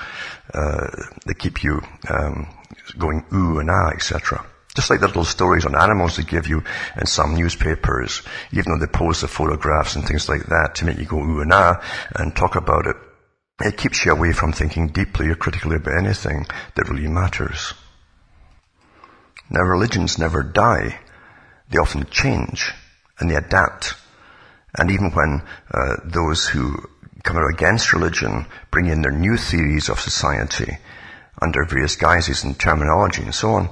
[0.53, 0.87] uh,
[1.25, 2.53] that keep you um,
[2.97, 4.45] going ooh and ah, etc.
[4.75, 6.63] Just like the little stories on animals they give you
[6.99, 10.97] in some newspapers, even though they pose the photographs and things like that to make
[10.97, 11.81] you go ooh and ah
[12.15, 12.97] and talk about it.
[13.61, 17.73] It keeps you away from thinking deeply or critically about anything that really matters.
[19.49, 20.99] Now religions never die.
[21.69, 22.73] They often change
[23.19, 23.95] and they adapt.
[24.77, 25.41] And even when
[25.73, 26.75] uh, those who
[27.23, 30.77] come out against religion bring in their new theories of society
[31.41, 33.69] under various guises and terminology and so on,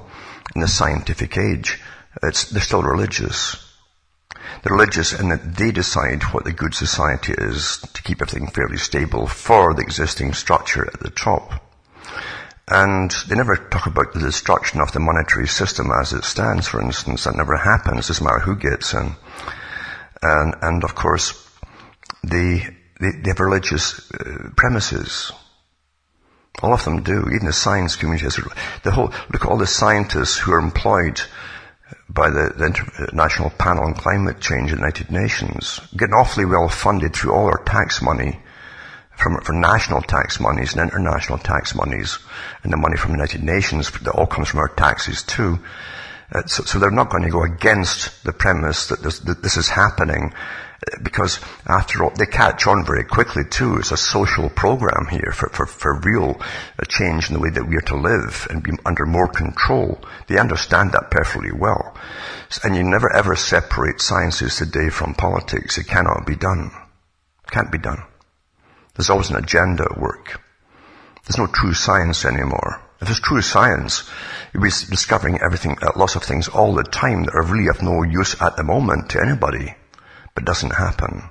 [0.54, 1.80] in the scientific age.
[2.22, 3.56] It's, they're still religious.
[4.62, 8.76] They're religious in that they decide what the good society is to keep everything fairly
[8.76, 11.60] stable for the existing structure at the top.
[12.66, 16.80] And they never talk about the destruction of the monetary system as it stands, for
[16.80, 17.24] instance.
[17.24, 18.08] That never happens.
[18.08, 19.14] Doesn't matter who gets in.
[20.22, 21.34] And, and of course,
[22.22, 22.66] they,
[23.00, 25.30] they, they have religious uh, premises.
[26.62, 27.28] All of them do.
[27.32, 28.38] Even the science community has,
[28.82, 31.20] the whole, look at all the scientists who are employed
[32.08, 36.68] by the, the, International Panel on Climate Change at the United Nations, getting awfully well
[36.68, 38.40] funded through all our tax money,
[39.16, 42.18] from, from national tax monies and international tax monies,
[42.62, 45.58] and the money from the United Nations that all comes from our taxes too.
[46.32, 49.56] Uh, so, so, they're not going to go against the premise that this, that this
[49.56, 50.32] is happening
[51.02, 53.76] because after all, they catch on very quickly too.
[53.76, 56.40] It's a social program here for, for, for real
[56.88, 59.98] change in the way that we are to live and be under more control.
[60.26, 61.96] They understand that perfectly well.
[62.62, 65.78] And you never ever separate sciences today from politics.
[65.78, 66.70] It cannot be done.
[67.46, 68.02] It Can't be done.
[68.94, 70.40] There's always an agenda at work.
[71.24, 72.80] There's no true science anymore.
[73.00, 74.08] If there's true science,
[74.52, 77.82] you'll be discovering everything, uh, lots of things all the time that are really of
[77.82, 79.74] no use at the moment to anybody
[80.34, 81.30] but doesn't happen.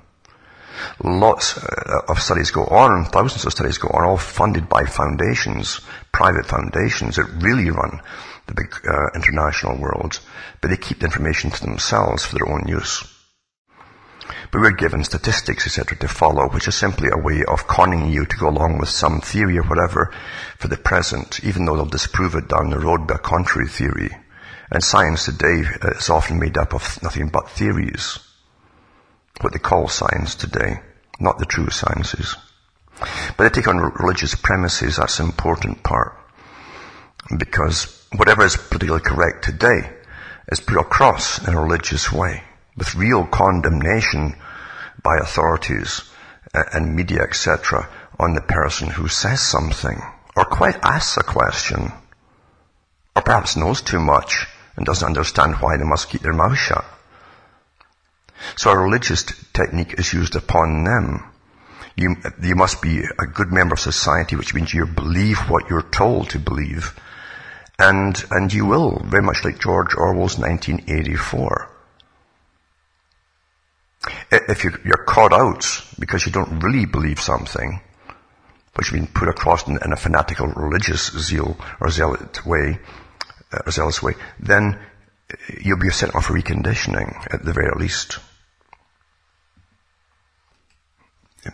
[1.02, 5.80] Lots uh, of studies go on, thousands of studies go on, all funded by foundations,
[6.12, 8.00] private foundations that really run
[8.46, 10.20] the big uh, international world,
[10.60, 13.04] but they keep the information to themselves for their own use.
[14.50, 18.24] But we're given statistics, etc., to follow, which is simply a way of conning you
[18.24, 20.12] to go along with some theory or whatever
[20.58, 24.10] for the present, even though they'll disprove it down the road by a contrary theory.
[24.70, 25.62] And science today
[25.96, 28.18] is often made up of nothing but theories
[29.40, 30.80] what they call science today,
[31.18, 32.36] not the true sciences.
[33.36, 36.16] But they take on religious premises, that's an important part.
[37.36, 39.90] Because whatever is politically correct today
[40.50, 42.42] is put across in a religious way,
[42.76, 44.36] with real condemnation
[45.02, 46.02] by authorities
[46.54, 50.00] uh, and media, etc., on the person who says something,
[50.36, 51.92] or quite asks a question,
[53.16, 56.84] or perhaps knows too much and doesn't understand why they must keep their mouth shut.
[58.56, 61.24] So a religious technique is used upon them.
[61.96, 65.82] You, you must be a good member of society, which means you believe what you're
[65.82, 66.98] told to believe.
[67.78, 71.70] And, and you will, very much like George Orwell's 1984.
[74.30, 75.64] If you're caught out
[75.98, 77.80] because you don't really believe something,
[78.74, 82.78] which has been put across in, a fanatical religious zeal or zealot way,
[83.52, 84.78] uh, zealous way, then
[85.62, 88.18] you'll be sent off for reconditioning at the very least.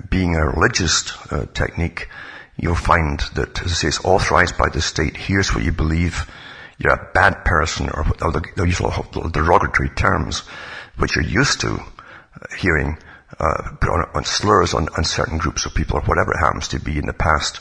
[0.08, 2.08] Being a religious uh, technique,
[2.56, 5.16] you'll find that, as I say, it's authorized by the state.
[5.16, 6.30] Here's what you believe.
[6.78, 8.04] You're a bad person, or
[8.56, 8.80] they'll use
[9.32, 10.40] derogatory terms,
[10.96, 11.80] which you're used to.
[12.58, 12.98] hearing
[13.38, 16.68] uh, put on, on slurs on, on, certain groups of people or whatever it happens
[16.68, 17.60] to be in the past,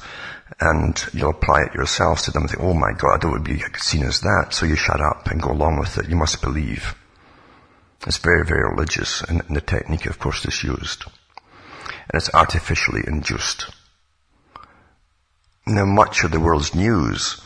[0.60, 3.62] and you'll apply it yourself to them and think, oh my god, want to be
[3.78, 6.10] seen as that, so you shut up and go along with it.
[6.10, 6.96] You must believe.
[8.08, 11.06] It's very, very religious, and, and the technique, of course, is used.
[12.12, 13.70] And it's artificially induced.
[15.68, 17.42] Now, much of the world's news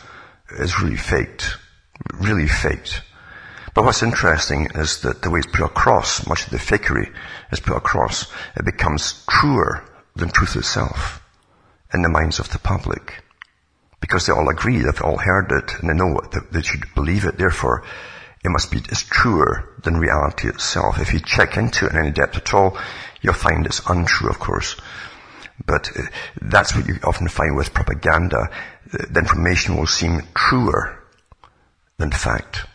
[0.52, 1.58] is really faked.
[2.14, 3.02] Really faked.
[3.74, 7.12] But what's interesting is that the way it's put across, much of the fakery
[7.52, 9.84] is put across, it becomes truer
[10.16, 11.22] than truth itself
[11.94, 13.24] in the minds of the public.
[14.00, 17.26] Because they all agree, they've all heard it, and they know that they should believe
[17.26, 17.84] it, therefore
[18.44, 21.00] it must be it's truer than reality itself.
[21.00, 22.78] If you check into it in any depth at all,
[23.24, 24.76] you'll find it's untrue, of course.
[25.66, 26.04] But uh,
[26.42, 28.50] that's what you often find with propaganda.
[28.92, 31.00] The information will seem truer
[31.98, 32.66] than fact.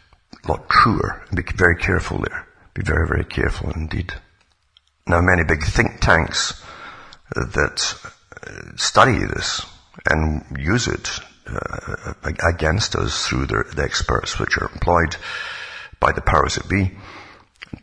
[0.45, 1.23] A lot truer.
[1.35, 2.47] Be very careful there.
[2.75, 4.13] Be very, very careful indeed.
[5.07, 6.63] Now many big think tanks
[7.35, 7.95] that
[8.47, 9.65] uh, study this
[10.07, 15.17] and use it uh, against us through the experts which are employed
[16.01, 16.93] by the powers that be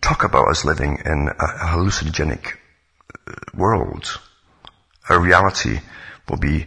[0.01, 2.53] talk about us living in a hallucinogenic
[3.27, 4.19] uh, world.
[5.09, 5.79] Our reality
[6.29, 6.65] will be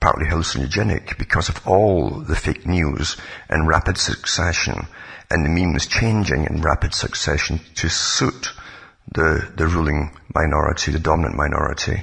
[0.00, 3.16] partly hallucinogenic because of all the fake news
[3.50, 4.86] in rapid succession
[5.30, 8.52] and the memes changing in rapid succession to suit
[9.12, 12.02] the, the ruling minority, the dominant minority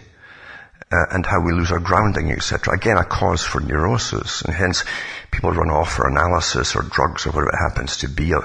[0.94, 2.76] uh, and how we lose our grounding, etc.
[2.76, 4.84] Again, a cause for neurosis, and hence
[5.32, 8.42] people run off for analysis or drugs or whatever it happens to be, uh,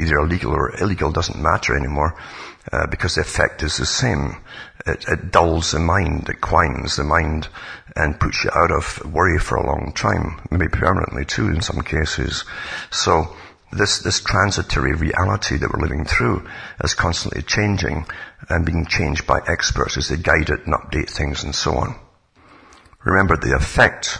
[0.00, 2.16] either illegal or illegal doesn't matter anymore,
[2.72, 4.36] uh, because the effect is the same.
[4.84, 7.46] It, it dulls the mind, it quines the mind,
[7.94, 11.82] and puts you out of worry for a long time, maybe permanently too in some
[11.82, 12.44] cases.
[12.90, 13.36] So
[13.72, 16.46] this, this transitory reality that we're living through
[16.84, 18.06] is constantly changing
[18.48, 21.98] and being changed by experts as they guide it and update things and so on.
[23.04, 24.18] Remember the effect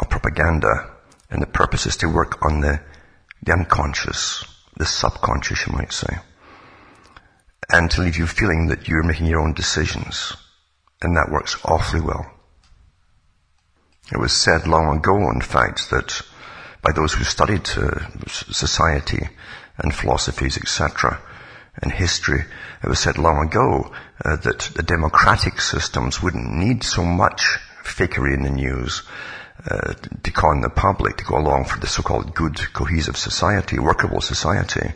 [0.00, 0.90] of propaganda
[1.30, 2.80] and the purpose is to work on the,
[3.42, 4.44] the unconscious,
[4.76, 6.18] the subconscious you might say,
[7.70, 10.36] and to leave you feeling that you're making your own decisions.
[11.00, 12.30] And that works awfully well.
[14.12, 16.22] It was said long ago, in fact, that
[16.82, 19.28] by those who studied uh, society
[19.78, 21.20] and philosophies, etc.,
[21.80, 22.44] and history.
[22.82, 23.92] It was said long ago
[24.24, 29.02] uh, that the democratic systems wouldn't need so much fakery in the news
[29.64, 34.20] uh, to con the public to go along for the so-called good, cohesive society, workable
[34.20, 34.92] society.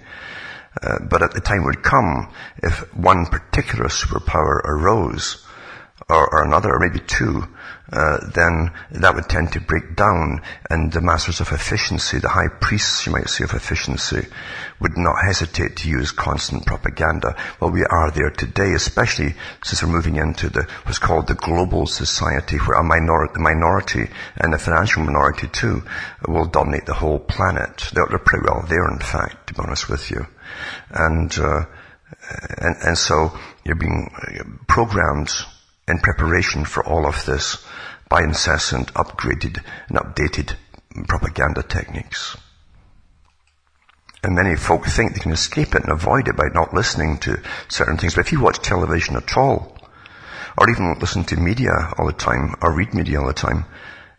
[0.82, 2.30] Uh, but at the time would come
[2.62, 5.46] if one particular superpower arose,
[6.08, 7.46] or, or another, or maybe two,
[7.92, 12.48] uh, then that would tend to break down and the masters of efficiency, the high
[12.60, 14.26] priests, you might say, of efficiency,
[14.80, 17.36] would not hesitate to use constant propaganda.
[17.60, 21.86] Well, we are there today, especially since we're moving into the, what's called the global
[21.86, 25.82] society, where a minor, the minority and the financial minority too
[26.26, 27.88] will dominate the whole planet.
[27.92, 30.26] They're, they're pretty well there, in fact, to be honest with you.
[30.90, 31.64] And, uh,
[32.58, 33.32] and, and so
[33.64, 34.10] you're being
[34.66, 35.30] programmed
[35.88, 37.64] in preparation for all of this
[38.08, 40.54] by incessant upgraded and updated
[41.08, 42.36] propaganda techniques.
[44.22, 47.40] And many folk think they can escape it and avoid it by not listening to
[47.68, 48.14] certain things.
[48.14, 49.76] But if you watch television at all,
[50.58, 53.66] or even listen to media all the time, or read media all the time,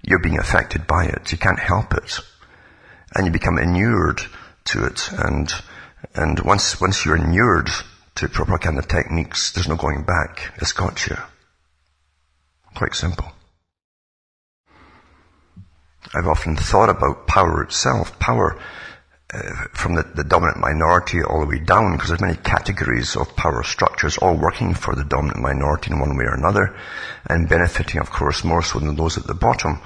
[0.04, 1.32] you're being affected by it.
[1.32, 2.20] You can't help it.
[3.16, 4.22] And you become inured
[4.66, 5.10] to it.
[5.12, 5.52] And,
[6.14, 7.70] and once, once you're inured
[8.16, 10.54] to propaganda techniques, there's no going back.
[10.58, 11.18] It's got you.
[12.76, 13.32] Quite simple.
[16.16, 18.18] I've often thought about power itself.
[18.20, 18.58] Power
[19.34, 23.36] uh, from the, the, dominant minority all the way down, because there's many categories of
[23.36, 26.74] power structures all working for the dominant minority in one way or another,
[27.30, 29.82] and benefiting, of course, more so than those at the bottom.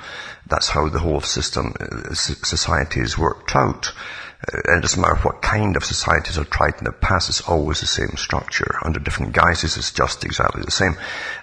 [0.46, 3.92] That's how the whole system, uh, society is worked out.
[4.48, 7.42] Uh, and it doesn't matter what kind of societies are tried in the past, it's
[7.42, 8.78] always the same structure.
[8.84, 10.96] Under different guises, it's just exactly the same.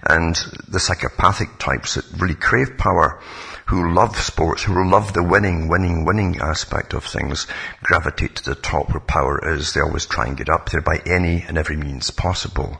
[0.04, 0.36] And
[0.68, 3.20] the psychopathic types that really crave power,
[3.68, 7.46] who love sports, who love the winning, winning, winning aspect of things,
[7.82, 9.74] gravitate to the top where power is.
[9.74, 12.78] They always try and get up there by any and every means possible.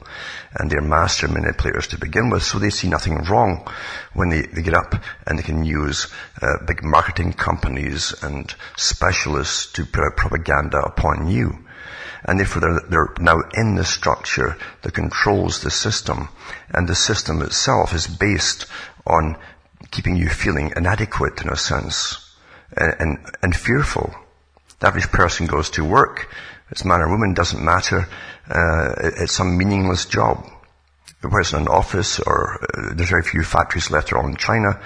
[0.54, 3.70] And they're master manipulators to begin with, so they see nothing wrong
[4.14, 4.94] when they, they get up
[5.26, 6.06] and they can use
[6.40, 11.66] uh, big marketing companies and specialists to put out propaganda upon you.
[12.24, 16.30] And therefore they're, they're now in the structure that controls the system.
[16.70, 18.64] And the system itself is based
[19.06, 19.36] on
[19.90, 22.28] keeping you feeling inadequate in a sense
[22.76, 24.14] and, and, and fearful
[24.80, 26.32] The average person goes to work.
[26.70, 28.08] It's man or woman, doesn't matter.
[28.48, 30.46] Uh, it's some meaningless job.
[31.20, 34.80] Whether it's in an office or uh, there's very few factories left around in China,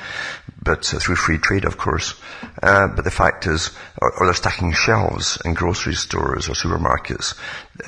[0.63, 2.15] but uh, through free trade, of course.
[2.63, 7.35] Uh, but the fact is, or, or, they're stacking shelves in grocery stores or supermarkets,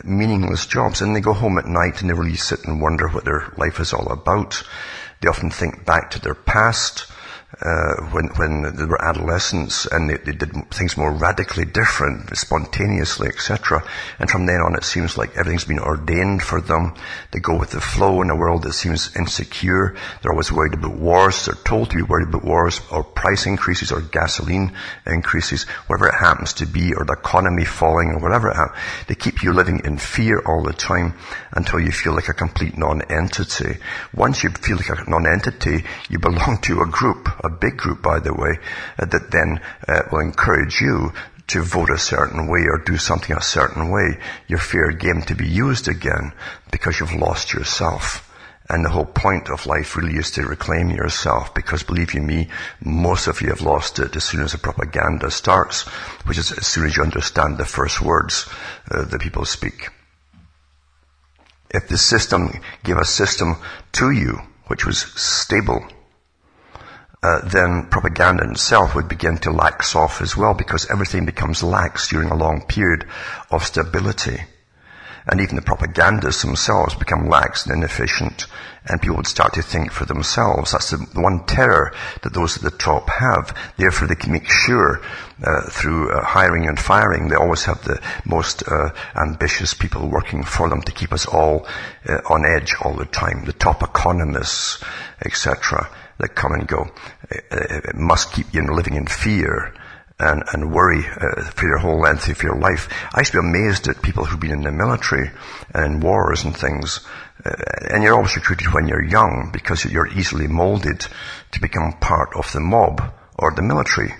[0.04, 3.24] meaningless jobs, and they go home at night and they really sit and wonder what
[3.24, 4.62] their life is all about.
[5.24, 7.10] They often think back to their past
[7.60, 13.28] uh, when when they were adolescents and they, they, did things more radically different, spontaneously,
[13.28, 13.82] etc.
[14.18, 16.94] And from then on, it seems like everything's been ordained for them.
[17.30, 19.94] They go with the flow in a world that seems insecure.
[20.20, 21.46] They're always worried about wars.
[21.46, 24.72] They're told to be worried about wars or price increases or gasoline
[25.06, 28.78] increases, whatever it happens to be, or the economy falling or whatever it happens.
[29.06, 31.14] They keep you living in fear all the time
[31.52, 33.78] until you feel like a complete non-entity.
[34.12, 38.20] Once you feel like a non-entity, you belong to a group, a big group, by
[38.20, 38.58] the way,
[38.98, 41.12] uh, that then uh, will encourage you
[41.46, 44.18] to vote a certain way or do something a certain way.
[44.48, 46.32] Your fair game to be used again
[46.70, 48.30] because you've lost yourself.
[48.68, 52.48] And the whole point of life really is to reclaim yourself because believe you me,
[52.80, 55.82] most of you have lost it as soon as the propaganda starts,
[56.24, 58.48] which is as soon as you understand the first words
[58.90, 59.90] uh, that people speak.
[61.70, 63.56] If the system gave a system
[63.92, 65.84] to you which was stable,
[67.24, 72.10] uh, then propaganda itself would begin to lax off as well because everything becomes lax
[72.10, 73.06] during a long period
[73.50, 74.38] of stability.
[75.26, 78.46] And even the propagandists themselves become lax and inefficient
[78.86, 80.72] and people would start to think for themselves.
[80.72, 83.56] That's the one terror that those at the top have.
[83.78, 85.00] Therefore they can make sure
[85.42, 90.44] uh, through uh, hiring and firing they always have the most uh, ambitious people working
[90.44, 91.66] for them to keep us all
[92.06, 93.46] uh, on edge all the time.
[93.46, 94.84] The top economists,
[95.24, 95.88] etc
[96.18, 96.86] that come and go.
[97.30, 99.74] It, it must keep you living in fear
[100.18, 102.88] and, and worry uh, for your whole length of your life.
[103.12, 105.30] I used to be amazed at people who've been in the military
[105.74, 107.00] and in wars and things.
[107.44, 107.50] Uh,
[107.90, 111.06] and you're always recruited when you're young because you're easily molded
[111.52, 114.14] to become part of the mob or the military.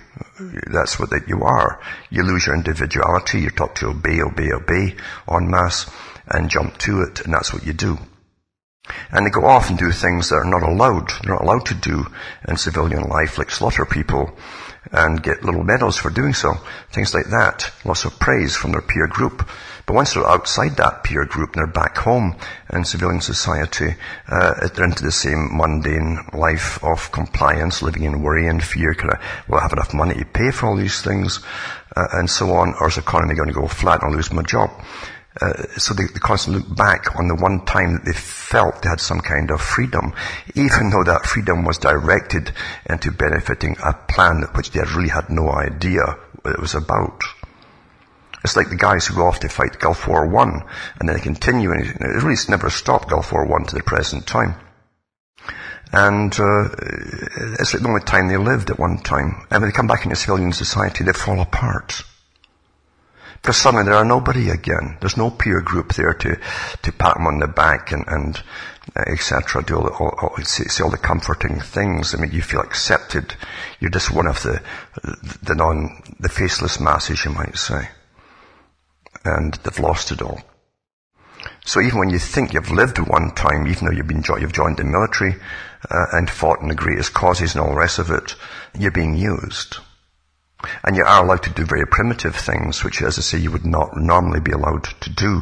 [0.67, 1.79] That's what that you are.
[2.09, 3.39] You lose your individuality.
[3.39, 4.95] You're taught to obey, obey, obey
[5.31, 5.89] en masse
[6.27, 7.21] and jump to it.
[7.21, 7.97] And that's what you do.
[9.11, 11.75] And they go off and do things that are not allowed, they're not allowed to
[11.75, 12.05] do
[12.47, 14.37] in civilian life, like slaughter people
[14.91, 16.53] and get little medals for doing so.
[16.91, 17.71] Things like that.
[17.83, 19.47] Lots of praise from their peer group.
[19.85, 22.35] But once they're outside that peer group and they're back home
[22.73, 23.95] in civilian society,
[24.27, 28.93] uh, they're into the same mundane life of compliance, living in worry and fear.
[28.93, 31.39] Can I, will I have enough money to pay for all these things?
[31.95, 32.73] Uh, and so on.
[32.79, 34.71] Or is the economy going to go flat and I'll lose my job?
[35.41, 38.89] Uh, so they, they, constantly look back on the one time that they felt they
[38.89, 40.13] had some kind of freedom,
[40.55, 42.53] even though that freedom was directed
[42.89, 46.03] into benefiting a plan which they really had no idea
[46.41, 47.21] what it was about.
[48.45, 50.63] It's like the guys who go off to fight Gulf War One,
[50.99, 54.25] and then they continue, and it really never stopped Gulf War One to the present
[54.25, 54.55] time.
[55.91, 56.69] And uh,
[57.59, 59.45] it's like the only time they lived at one time.
[59.49, 62.03] And when they come back into civilian society, they fall apart.
[63.45, 64.97] Because suddenly there are nobody again.
[65.01, 66.35] There's no peer group there to,
[66.81, 68.41] to pat them on the back and, and
[68.95, 69.61] uh, etc.
[69.63, 72.15] Do all, the, all, all, say all the comforting things.
[72.15, 73.35] I mean, you feel accepted.
[73.79, 74.63] You're just one of the,
[75.43, 77.87] the non, the faceless masses, you might say.
[79.23, 80.41] And they've lost it all.
[81.65, 84.77] So even when you think you've lived one time, even though you've been you've joined
[84.77, 85.35] the military
[85.87, 88.33] uh, and fought in the greatest causes and all the rest of it,
[88.75, 89.77] you're being used.
[90.83, 93.65] And you are allowed to do very primitive things, which, as I say, you would
[93.65, 95.41] not normally be allowed to do.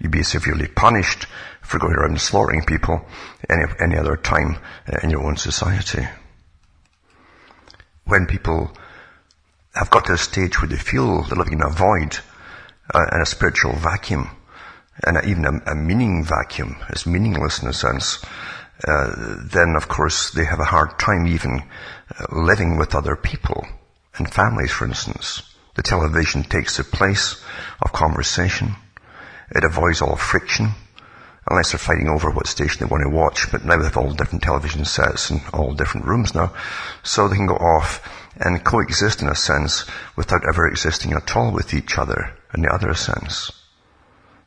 [0.00, 1.26] You'd be severely punished
[1.62, 3.04] for going around slaughtering people
[3.48, 4.58] any, any other time
[5.02, 6.06] in your own society.
[8.04, 8.72] When people
[9.74, 12.18] have got to a stage where they feel they're living in a void,
[12.94, 14.30] uh, a spiritual vacuum,
[15.04, 18.24] and even a, a meaning vacuum, it's meaningless in a sense,
[18.86, 21.62] uh, then of course they have a hard time even
[22.18, 23.66] uh, living with other people
[24.20, 25.42] in families, for instance,
[25.74, 27.42] the television takes the place
[27.82, 28.74] of conversation.
[29.50, 30.72] It avoids all friction,
[31.48, 33.50] unless they're fighting over what station they want to watch.
[33.50, 36.52] But now they have all different television sets in all different rooms now.
[37.02, 38.02] So they can go off
[38.36, 39.84] and coexist in a sense
[40.16, 43.52] without ever existing at all with each other in the other sense.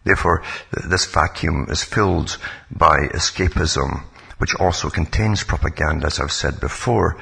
[0.03, 2.37] Therefore, this vacuum is filled
[2.71, 4.03] by escapism,
[4.39, 7.17] which also contains propaganda, as I've said before,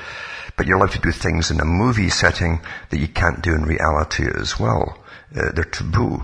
[0.60, 3.64] but you're allowed to do things in a movie setting that you can't do in
[3.64, 5.00] reality as well.
[5.34, 6.22] Uh, they're taboo.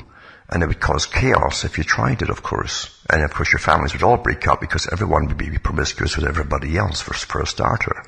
[0.50, 3.02] And it would cause chaos if you tried it, of course.
[3.10, 6.28] And of course your families would all break up because everyone would be promiscuous with
[6.28, 8.04] everybody else for, for a starter.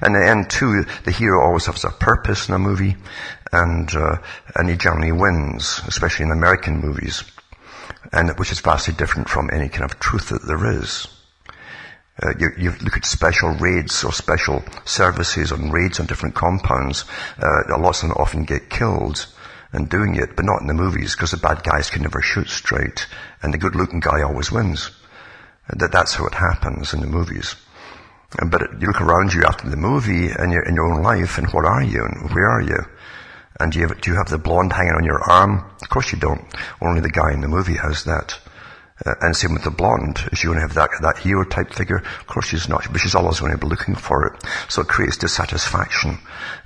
[0.00, 2.96] And in the end too, the hero always has a purpose in a movie,
[3.52, 4.16] and, uh,
[4.56, 7.22] and he generally wins, especially in American movies,
[8.12, 11.06] and which is vastly different from any kind of truth that there is.
[12.22, 17.04] Uh, you, you, look at special raids or special services on raids on different compounds.
[17.38, 19.26] Uh, lots of them often get killed
[19.72, 22.48] in doing it, but not in the movies because the bad guys can never shoot
[22.48, 23.06] straight,
[23.42, 24.90] and the good-looking guy always wins.
[25.68, 27.56] That that's how it happens in the movies.
[28.48, 31.48] But you look around you after the movie and you're in your own life, and
[31.50, 32.78] what are you and where are you?
[33.60, 35.64] And do you, have, do you have the blonde hanging on your arm?
[35.80, 36.44] Of course you don't.
[36.80, 38.38] Only the guy in the movie has that.
[39.04, 40.18] Uh, and same with the blonde.
[40.34, 41.96] She going to have that, that hero type figure?
[41.96, 44.44] Of course she's not, but she's always going to be looking for it.
[44.68, 46.18] So it creates dissatisfaction.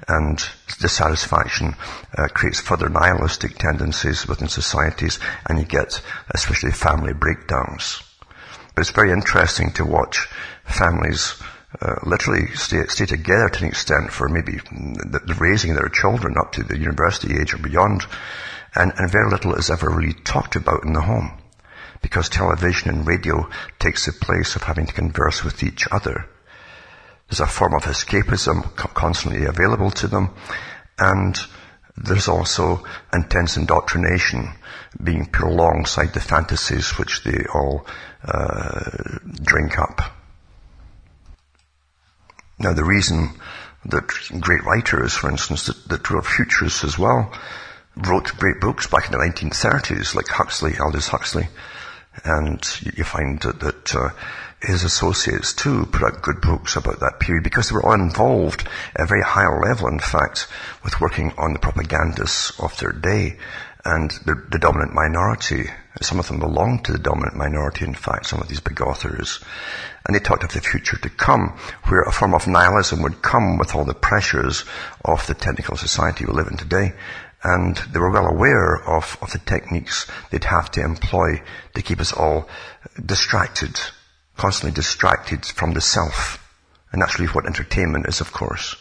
[0.08, 0.38] And
[0.78, 1.74] dissatisfaction
[2.18, 5.18] uh, creates further nihilistic tendencies within societies,
[5.48, 6.02] and you get
[6.34, 8.02] especially family breakdowns.
[8.74, 10.28] But it's very interesting to watch
[10.64, 11.34] families
[11.80, 16.34] uh, literally stay, stay together to an extent for maybe the, the raising their children
[16.38, 18.02] up to the university age or beyond,
[18.74, 21.37] and, and very little is ever really talked about in the home
[22.02, 26.26] because television and radio takes the place of having to converse with each other.
[27.28, 30.30] There's a form of escapism constantly available to them,
[30.98, 31.38] and
[31.96, 34.50] there's also intense indoctrination
[35.02, 37.86] being put alongside the fantasies which they all
[38.24, 40.00] uh, drink up.
[42.58, 43.30] Now, the reason
[43.84, 44.08] that
[44.40, 47.32] great writers, for instance, that, that wrote futurists as well,
[47.96, 51.48] wrote great books back in the 1930s, like Huxley, Aldous Huxley,
[52.24, 52.60] and
[52.96, 54.10] you find that, that uh,
[54.60, 58.66] his associates too put out good books about that period because they were all involved
[58.94, 60.48] at a very high level, in fact,
[60.82, 63.38] with working on the propagandists of their day
[63.84, 65.70] and the, the, dominant minority.
[66.00, 69.40] Some of them belonged to the dominant minority, in fact, some of these big authors.
[70.04, 73.58] And they talked of the future to come, where a form of nihilism would come
[73.58, 74.64] with all the pressures
[75.04, 76.92] of the technical society we live in today
[77.42, 81.40] and they were well aware of, of the techniques they'd have to employ
[81.74, 82.48] to keep us all
[83.04, 83.78] distracted,
[84.36, 86.44] constantly distracted from the self.
[86.92, 88.76] And that's really what entertainment is, of course.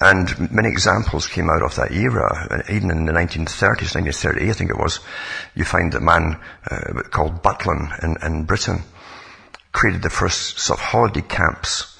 [0.00, 2.64] And many examples came out of that era.
[2.70, 5.00] Even in the 1930s, 1938, I think it was,
[5.54, 6.38] you find a man
[6.70, 8.82] uh, called Butlin in, in Britain
[9.76, 11.98] created the first sort of holiday camps,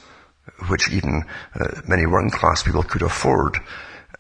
[0.69, 1.25] which even
[1.55, 3.59] uh, many working class people could afford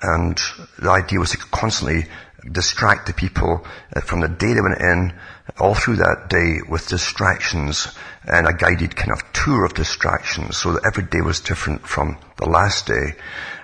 [0.02, 0.40] and
[0.78, 2.06] the idea was to constantly
[2.50, 5.12] distract the people uh, from the day they went in,
[5.58, 7.88] all through that day with distractions
[8.24, 12.18] and a guided kind of tour of distractions so that every day was different from
[12.36, 13.14] the last day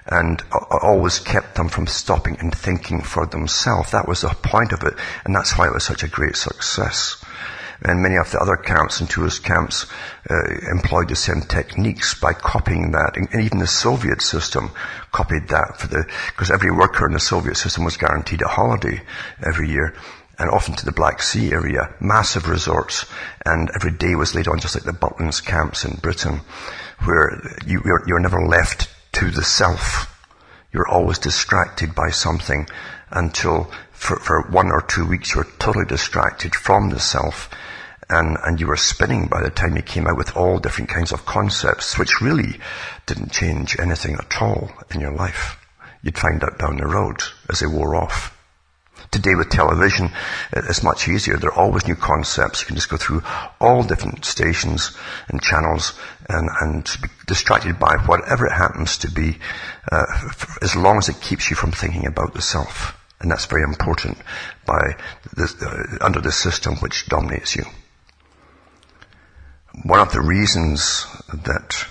[0.06, 0.42] and
[0.82, 3.92] always kept them from stopping and thinking for themselves.
[3.92, 7.22] That was the point of it and that's why it was such a great success
[7.84, 9.86] and many of the other camps and tourist camps
[10.30, 10.34] uh,
[10.70, 13.16] employed the same techniques by copying that.
[13.16, 14.70] And, even the Soviet system
[15.10, 19.02] copied that for the, because every worker in the Soviet system was guaranteed a holiday
[19.44, 19.94] every year.
[20.38, 23.04] And often to the Black Sea area, massive resorts,
[23.44, 26.40] and every day was laid on just like the Butlin's camps in Britain,
[27.04, 30.08] where you, you're, you're never left to the self.
[30.72, 32.66] You're always distracted by something
[33.10, 33.70] until
[34.02, 37.48] for, for one or two weeks you're totally distracted from the self
[38.12, 41.12] and, and you were spinning by the time you came out with all different kinds
[41.12, 42.60] of concepts, which really
[43.06, 45.56] didn't change anything at all in your life.
[46.02, 48.36] You'd find out down the road as they wore off.
[49.10, 50.10] Today with television,
[50.52, 51.36] it's much easier.
[51.36, 52.60] There are always new concepts.
[52.60, 53.22] You can just go through
[53.60, 54.96] all different stations
[55.28, 55.98] and channels
[56.28, 59.38] and, and be distracted by whatever it happens to be,
[59.90, 60.06] uh,
[60.62, 62.98] as long as it keeps you from thinking about the self.
[63.20, 64.18] And that's very important
[64.66, 64.96] by
[65.38, 65.46] uh,
[66.00, 67.64] under the system which dominates you.
[69.84, 71.86] One of the reasons that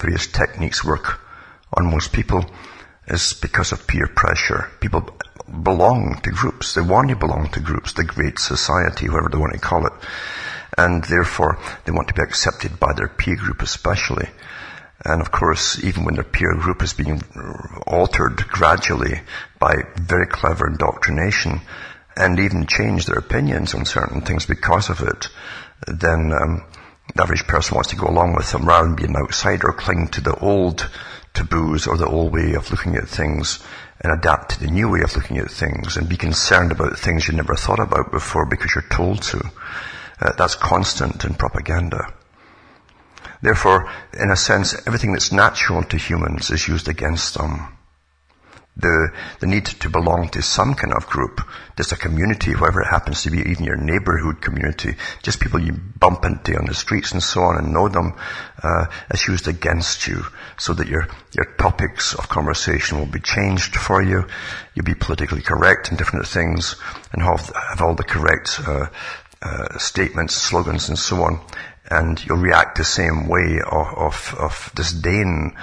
[0.00, 1.20] various techniques work
[1.76, 2.46] on most people
[3.08, 4.70] is because of peer pressure.
[4.80, 5.10] People
[5.62, 6.74] belong to groups.
[6.74, 9.92] They want to belong to groups, the great society, whatever they want to call it.
[10.78, 14.28] And therefore, they want to be accepted by their peer group especially.
[15.04, 17.22] And of course, even when their peer group is being
[17.86, 19.20] altered gradually
[19.58, 21.60] by very clever indoctrination,
[22.16, 25.28] and even change their opinions on certain things because of it,
[25.86, 26.64] then um,
[27.14, 30.08] the average person wants to go along with them rather than be an outsider, cling
[30.08, 30.90] to the old
[31.34, 33.62] taboos or the old way of looking at things
[34.00, 37.28] and adapt to the new way of looking at things and be concerned about things
[37.28, 39.50] you never thought about before because you're told to.
[40.20, 42.12] Uh, that's constant in propaganda.
[43.42, 47.75] Therefore, in a sense, everything that's natural to humans is used against them.
[48.76, 49.10] The,
[49.40, 51.40] the need to belong to some kind of group,
[51.76, 55.72] just a community, whoever it happens to be, even your neighborhood community, just people you
[55.72, 58.14] bump into on the streets and so on and know them,
[58.62, 60.22] uh, is used against you
[60.58, 64.26] so that your, your topics of conversation will be changed for you.
[64.74, 66.76] You'll be politically correct in different things
[67.12, 68.86] and have, have all the correct, uh,
[69.40, 71.40] uh, statements, slogans and so on.
[71.90, 75.56] And you'll react the same way of, of, of disdain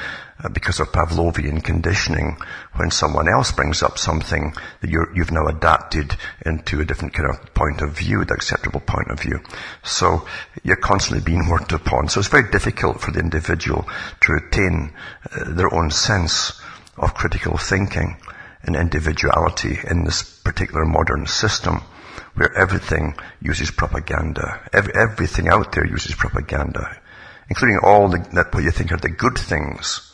[0.51, 2.37] because of Pavlovian conditioning
[2.75, 6.15] when someone else brings up something that you have now adapted
[6.45, 9.39] into a different kind of point of view, the acceptable point of view.
[9.83, 10.27] So
[10.63, 12.09] you're constantly being worked upon.
[12.09, 13.87] So it's very difficult for the individual
[14.21, 14.93] to retain
[15.31, 16.59] uh, their own sense
[16.97, 18.17] of critical thinking
[18.63, 21.81] and individuality in this particular modern system
[22.35, 24.61] where everything uses propaganda.
[24.73, 26.99] Every, everything out there uses propaganda,
[27.49, 30.12] including all the, that what you think are the good things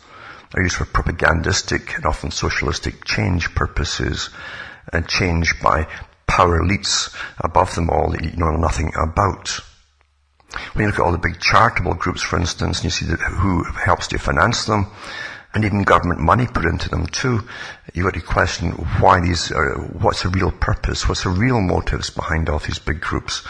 [0.54, 4.30] are used for propagandistic and often socialistic change purposes
[4.92, 5.88] and change by
[6.28, 9.60] power elites above them all that you know nothing about.
[10.74, 13.64] When you look at all the big charitable groups, for instance, and you see who
[13.64, 14.88] helps to finance them,
[15.54, 17.42] and even government money put into them too.
[17.94, 22.12] You've got to question why these are, what's the real purpose, what's the real motives
[22.12, 23.42] behind all these big groups.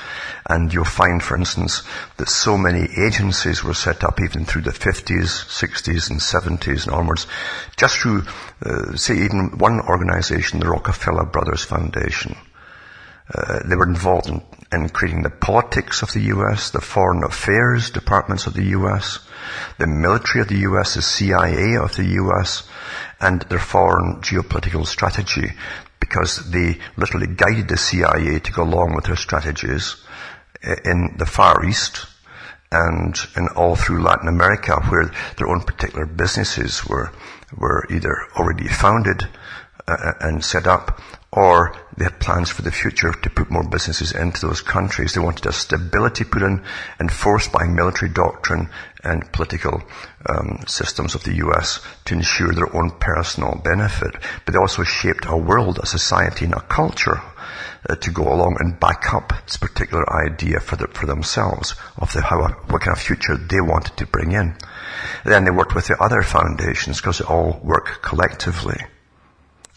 [0.50, 1.84] And you'll find, for instance,
[2.16, 6.96] that so many agencies were set up even through the 50s, 60s and 70s and
[6.96, 7.28] onwards,
[7.76, 8.24] just through,
[8.66, 12.38] uh, say even one organization, the Rockefeller Brothers Foundation.
[13.34, 14.42] Uh, they were involved in,
[14.72, 19.20] in creating the politics of the U.S., the foreign affairs departments of the U.S.,
[19.78, 22.68] the military of the US, the CIA of the US,
[23.20, 25.54] and their foreign geopolitical strategy
[26.00, 29.96] because they literally guided the CIA to go along with their strategies
[30.64, 32.06] in the Far East
[32.72, 37.12] and in all through Latin America where their own particular businesses were,
[37.58, 39.28] were either already founded
[39.88, 41.02] uh, and set up
[41.32, 45.14] or they had plans for the future to put more businesses into those countries.
[45.14, 46.64] They wanted a stability put in,
[47.00, 48.70] enforced by military doctrine
[49.04, 49.84] and political
[50.28, 51.82] um, systems of the U.S.
[52.06, 54.16] to ensure their own personal benefit.
[54.46, 57.22] But they also shaped a world, a society, and a culture
[57.88, 62.12] uh, to go along and back up this particular idea for, the, for themselves of
[62.14, 64.56] the, how, what kind of future they wanted to bring in.
[65.24, 68.80] Then they worked with the other foundations because they all work collectively.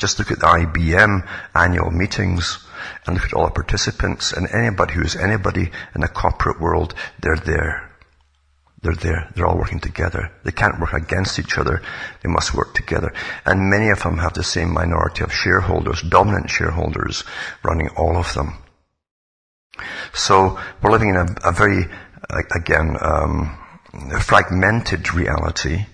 [0.03, 2.59] Just look at the IBM annual meetings
[3.07, 6.93] and look at all the participants and anybody who is anybody in the corporate world,
[7.21, 7.89] they're there.
[8.83, 9.31] They're there.
[9.33, 10.33] They're all working together.
[10.43, 11.83] They can't work against each other.
[12.21, 13.15] They must work together.
[13.47, 17.23] And many of them have the same minority of shareholders, dominant shareholders,
[17.63, 18.55] running all of them.
[20.15, 21.85] So we're living in a, a very,
[22.57, 23.57] again, um,
[24.21, 25.87] fragmented reality.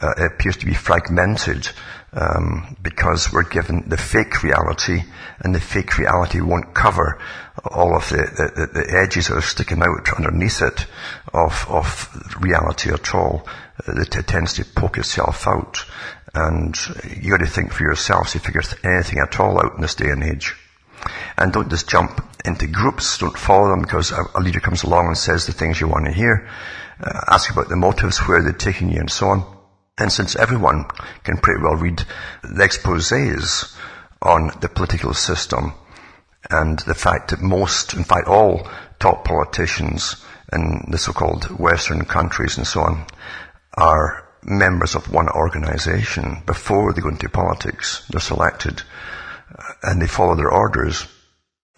[0.00, 1.68] Uh, it appears to be fragmented
[2.12, 5.02] um, because we're given the fake reality,
[5.40, 7.20] and the fake reality won't cover
[7.64, 10.86] all of the, the, the edges that are sticking out underneath it
[11.32, 13.46] of, of reality at all.
[13.86, 15.84] It, it tends to poke itself out,
[16.34, 16.76] and
[17.16, 20.10] you got to think for yourself to figure anything at all out in this day
[20.10, 20.54] and age.
[21.38, 23.18] And don't just jump into groups.
[23.18, 26.06] Don't follow them because a, a leader comes along and says the things you want
[26.06, 26.48] to hear.
[27.02, 29.59] Uh, ask about the motives, where they're taking you, and so on.
[30.00, 30.86] And since everyone
[31.24, 31.98] can pretty well read
[32.42, 33.76] the exposés
[34.22, 35.74] on the political system
[36.50, 38.66] and the fact that most, in fact all
[38.98, 40.16] top politicians
[40.52, 43.06] in the so-called Western countries and so on
[43.74, 48.04] are members of one organization before they go into politics.
[48.08, 48.82] They're selected
[49.54, 51.06] uh, and they follow their orders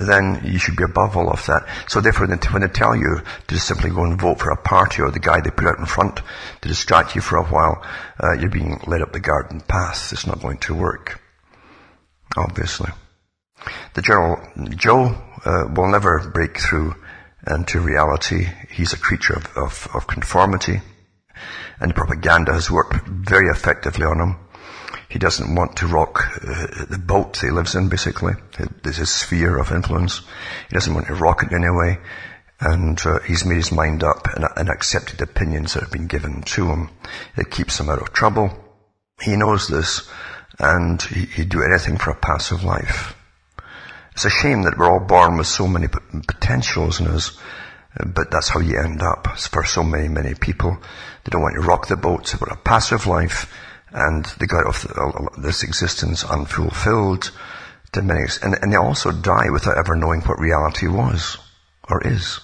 [0.02, 1.66] then you should be above all of that.
[1.88, 5.02] So therefore, when they tell you to just simply go and vote for a party
[5.02, 6.20] or the guy they put out in front
[6.60, 7.84] to distract you for a while,
[8.22, 10.12] uh, you're being led up the garden path.
[10.12, 11.20] It's not going to work.
[12.36, 12.90] Obviously.
[13.94, 14.40] The general
[14.76, 16.94] Joe uh, will never break through
[17.46, 18.46] into reality.
[18.70, 20.80] He's a creature of, of, of conformity.
[21.80, 24.36] And propaganda has worked very effectively on him.
[25.12, 28.32] He doesn't want to rock uh, the boat he lives in, basically.
[28.82, 30.20] There's his sphere of influence.
[30.70, 31.98] He doesn't want to rock it anyway.
[32.60, 36.40] And uh, he's made his mind up and, and accepted opinions that have been given
[36.42, 36.88] to him.
[37.36, 38.56] It keeps him out of trouble.
[39.20, 40.08] He knows this,
[40.58, 43.14] and he, he'd do anything for a passive life.
[44.12, 47.38] It's a shame that we're all born with so many potentials in us,
[48.06, 50.78] but that's how you end up for so many, many people.
[51.24, 52.28] They don't want to rock the boat.
[52.28, 53.52] They've got a passive life
[53.92, 54.86] and they got off
[55.38, 57.30] this existence unfulfilled
[57.92, 61.36] to and, and they also die without ever knowing what reality was
[61.88, 62.40] or is.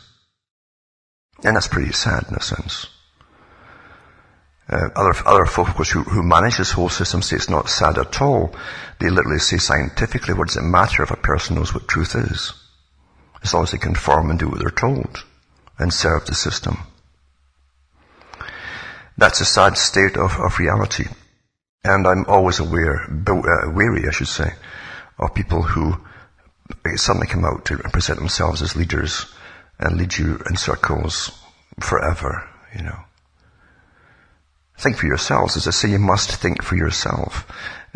[1.43, 2.87] And that's pretty sad in a sense.
[4.69, 7.71] Uh, other, other folk, of course, who, who manage this whole system say it's not
[7.71, 8.55] sad at all.
[9.01, 12.53] They literally say scientifically, what does it matter if a person knows what truth is?
[13.43, 15.25] As long as they conform and do what they're told
[15.79, 16.79] and serve the system.
[19.17, 21.07] That's a sad state of, of reality.
[21.85, 24.53] And I'm always aware, uh, wary, I should say,
[25.19, 25.97] of people who
[26.97, 29.27] suddenly come out to present themselves as leaders
[29.79, 31.31] and lead you in circles
[31.81, 32.99] forever, you know.
[34.79, 35.57] Think for yourselves.
[35.57, 37.47] As I say, you must think for yourself.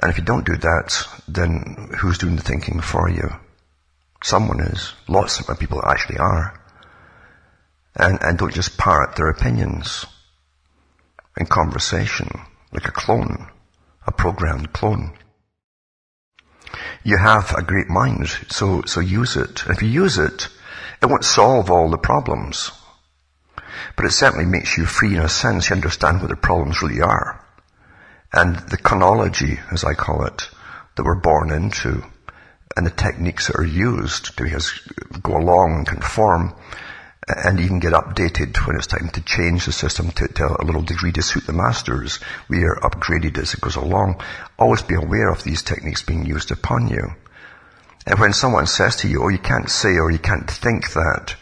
[0.01, 3.31] And if you don't do that, then who's doing the thinking for you?
[4.23, 4.93] Someone is.
[5.09, 6.61] Lots of people actually are.
[7.95, 10.07] And, and don't just parrot their opinions
[11.37, 12.29] in conversation,
[12.73, 13.49] like a clone,
[14.07, 15.13] a programmed clone.
[17.05, 19.65] You have a great mind, so, so use it.
[19.69, 20.49] If you use it,
[21.03, 22.71] it won't solve all the problems.
[23.97, 25.69] But it certainly makes you free in a sense.
[25.69, 27.45] You understand what the problems really are.
[28.33, 30.49] And the chronology, as I call it,
[30.97, 32.05] that we're born into,
[32.77, 36.55] and the techniques that are used to go along and conform,
[37.37, 40.83] and even get updated when it's time to change the system to, to, a little
[40.83, 42.21] degree to suit the masters.
[42.49, 44.23] We are upgraded as it goes along.
[44.59, 47.15] Always be aware of these techniques being used upon you.
[48.07, 51.37] And when someone says to you, oh, you can't say or you can't think that,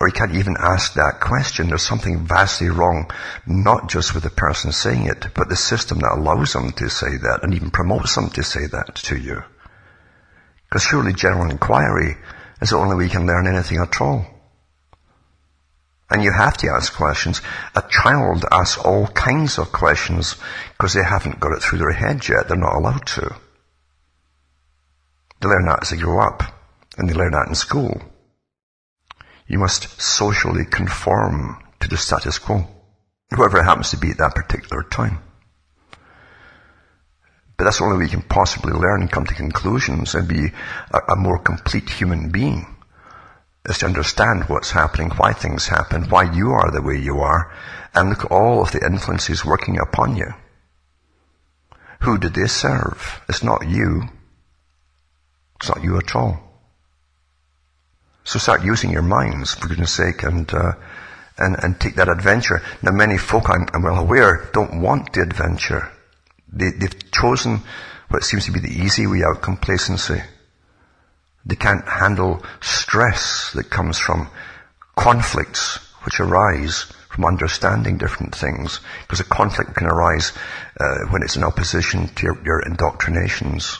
[0.00, 3.10] or you can't even ask that question, there's something vastly wrong,
[3.46, 7.16] not just with the person saying it, but the system that allows them to say
[7.16, 9.42] that and even promotes them to say that to you.
[10.68, 12.16] Because surely general inquiry
[12.60, 14.37] is the only way you can learn anything at all.
[16.10, 17.42] And you have to ask questions.
[17.74, 20.36] A child asks all kinds of questions
[20.72, 22.48] because they haven't got it through their head yet.
[22.48, 23.36] They're not allowed to.
[25.40, 26.42] They learn that as they grow up.
[26.96, 28.00] And they learn that in school.
[29.46, 32.66] You must socially conform to the status quo.
[33.30, 35.18] Whoever it happens to be at that particular time.
[37.56, 40.52] But that's the only way you can possibly learn and come to conclusions and be
[40.90, 42.77] a, a more complete human being
[43.68, 47.52] is to understand what's happening, why things happen, why you are the way you are,
[47.94, 50.32] and look at all of the influences working upon you.
[52.00, 53.20] Who did they serve?
[53.28, 54.04] It's not you.
[55.56, 56.40] It's not you at all.
[58.24, 60.72] So start using your minds, for goodness sake, and, uh,
[61.36, 62.62] and, and take that adventure.
[62.82, 65.90] Now many folk, I'm, I'm well aware, don't want the adventure.
[66.52, 67.62] They, they've chosen
[68.08, 70.22] what seems to be the easy way out, complacency.
[71.48, 74.28] They can't handle stress that comes from
[74.96, 78.80] conflicts which arise from understanding different things.
[79.02, 80.32] Because a conflict can arise
[80.78, 83.78] uh, when it's in opposition to your, your indoctrinations.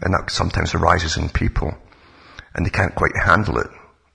[0.00, 1.74] And that sometimes arises in people.
[2.54, 3.68] And they can't quite handle it.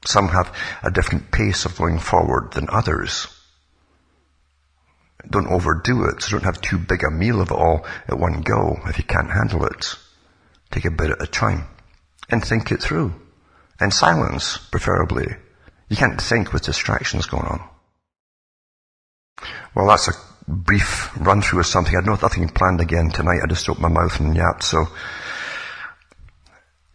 [0.06, 3.28] Some have a different pace of going forward than others.
[5.30, 8.42] Don't overdo it, so don't have too big a meal of it all at one
[8.42, 9.96] go if you can't handle it.
[10.74, 11.68] Take a bit at a time.
[12.30, 13.14] And think it through.
[13.80, 15.28] And silence, preferably.
[15.88, 17.70] You can't think with distractions going on.
[19.76, 20.14] Well, that's a
[20.48, 21.94] brief run through of something.
[21.96, 23.42] I had nothing planned again tonight.
[23.44, 24.88] I just opened my mouth and yapped, so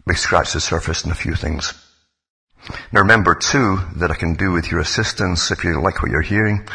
[0.04, 1.72] we scratched the surface in a few things.
[2.92, 6.20] Now remember too that I can do with your assistance if you like what you're
[6.20, 6.68] hearing,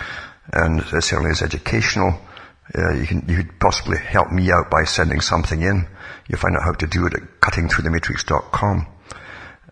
[0.54, 2.18] and it certainly is educational.
[2.76, 5.88] Uh, you can you could possibly help me out by sending something in.
[6.28, 8.88] You'll find out how to do it at cuttingthroughthematrix.com.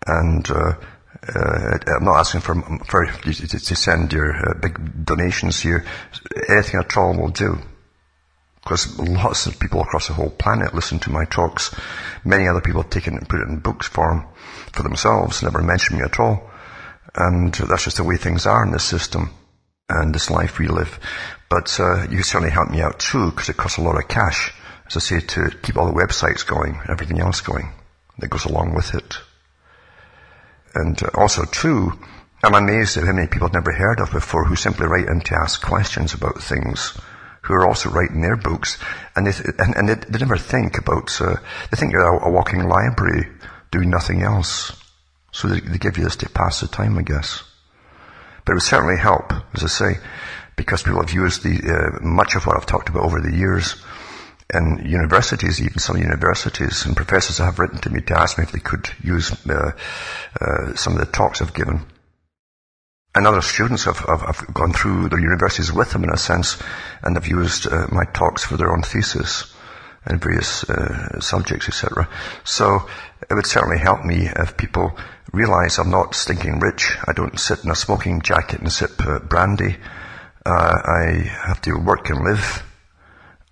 [0.06, 0.74] And uh,
[1.34, 5.84] uh, I'm not asking for, for to send your uh, big donations here.
[6.48, 7.58] Anything at all will do.
[8.62, 11.74] Because lots of people across the whole planet listen to my talks.
[12.24, 14.26] Many other people have taken it and put it in books form
[14.72, 16.50] for themselves, never mentioned me at all.
[17.14, 19.30] And that's just the way things are in this system
[19.92, 20.98] and this life we live.
[21.48, 24.52] But uh, you certainly help me out too, because it costs a lot of cash
[24.94, 27.72] as I say, to keep all the websites going, everything else going
[28.18, 29.16] that goes along with it.
[30.74, 31.92] And uh, also too,
[32.42, 35.20] I'm amazed at how many people I've never heard of before who simply write in
[35.20, 36.98] to ask questions about things,
[37.42, 38.78] who are also writing their books,
[39.16, 41.36] and they, and, and they, they never think about, uh,
[41.70, 43.28] they think you're a, a, walking library
[43.70, 44.72] doing nothing else.
[45.32, 47.44] So they, they give you this to pass the time, I guess.
[48.44, 50.00] But it would certainly help, as I say,
[50.56, 53.76] because people have used the, uh, much of what I've talked about over the years
[54.52, 58.52] and universities, even some universities and professors have written to me to ask me if
[58.52, 59.72] they could use uh,
[60.40, 61.86] uh, some of the talks I've given.
[63.14, 66.62] And other students have, have, have, gone through the universities with them in a sense
[67.02, 69.54] and have used uh, my talks for their own thesis
[70.04, 72.08] and various uh, subjects, etc.
[72.44, 72.88] So
[73.32, 74.94] it would certainly help me if people
[75.32, 76.98] realize I'm not stinking rich.
[77.08, 79.78] I don't sit in a smoking jacket and sip uh, brandy.
[80.44, 80.50] Uh,
[80.84, 81.12] I
[81.46, 82.62] have to work and live,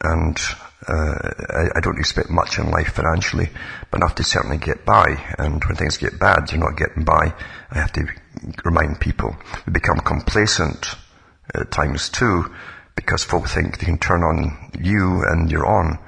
[0.02, 0.38] and
[0.86, 1.14] uh,
[1.48, 3.48] I, I, don't expect much in life financially,
[3.90, 5.16] but enough to certainly get by.
[5.38, 7.32] And when things get bad, you're not getting by.
[7.70, 8.06] I have to
[8.62, 9.34] remind people.
[9.66, 10.94] We become complacent
[11.54, 12.54] at times too,
[12.96, 15.98] because folk think they can turn on you and you're on,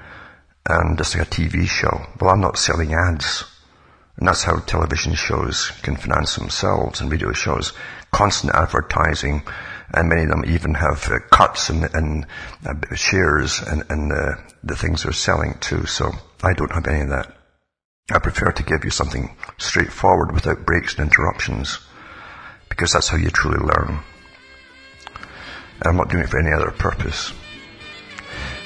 [0.69, 2.05] and just like a TV show.
[2.21, 3.45] Well, I'm not selling ads.
[4.23, 7.73] And that's how television shows can finance themselves and video shows.
[8.13, 9.43] Constant advertising,
[9.93, 12.27] and many of them even have uh, cuts and, and
[12.65, 15.87] uh, shares and, and uh, the things they're selling too.
[15.87, 17.37] So I don't have any of that.
[18.13, 21.81] I prefer to give you something straightforward without breaks and interruptions
[22.69, 24.05] because that's how you truly learn.
[25.81, 27.33] And I'm not doing it for any other purpose.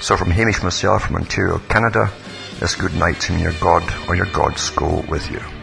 [0.02, 2.12] So from Hamish myself from Ontario, Canada,
[2.60, 5.55] this good night and your God or your gods go with you.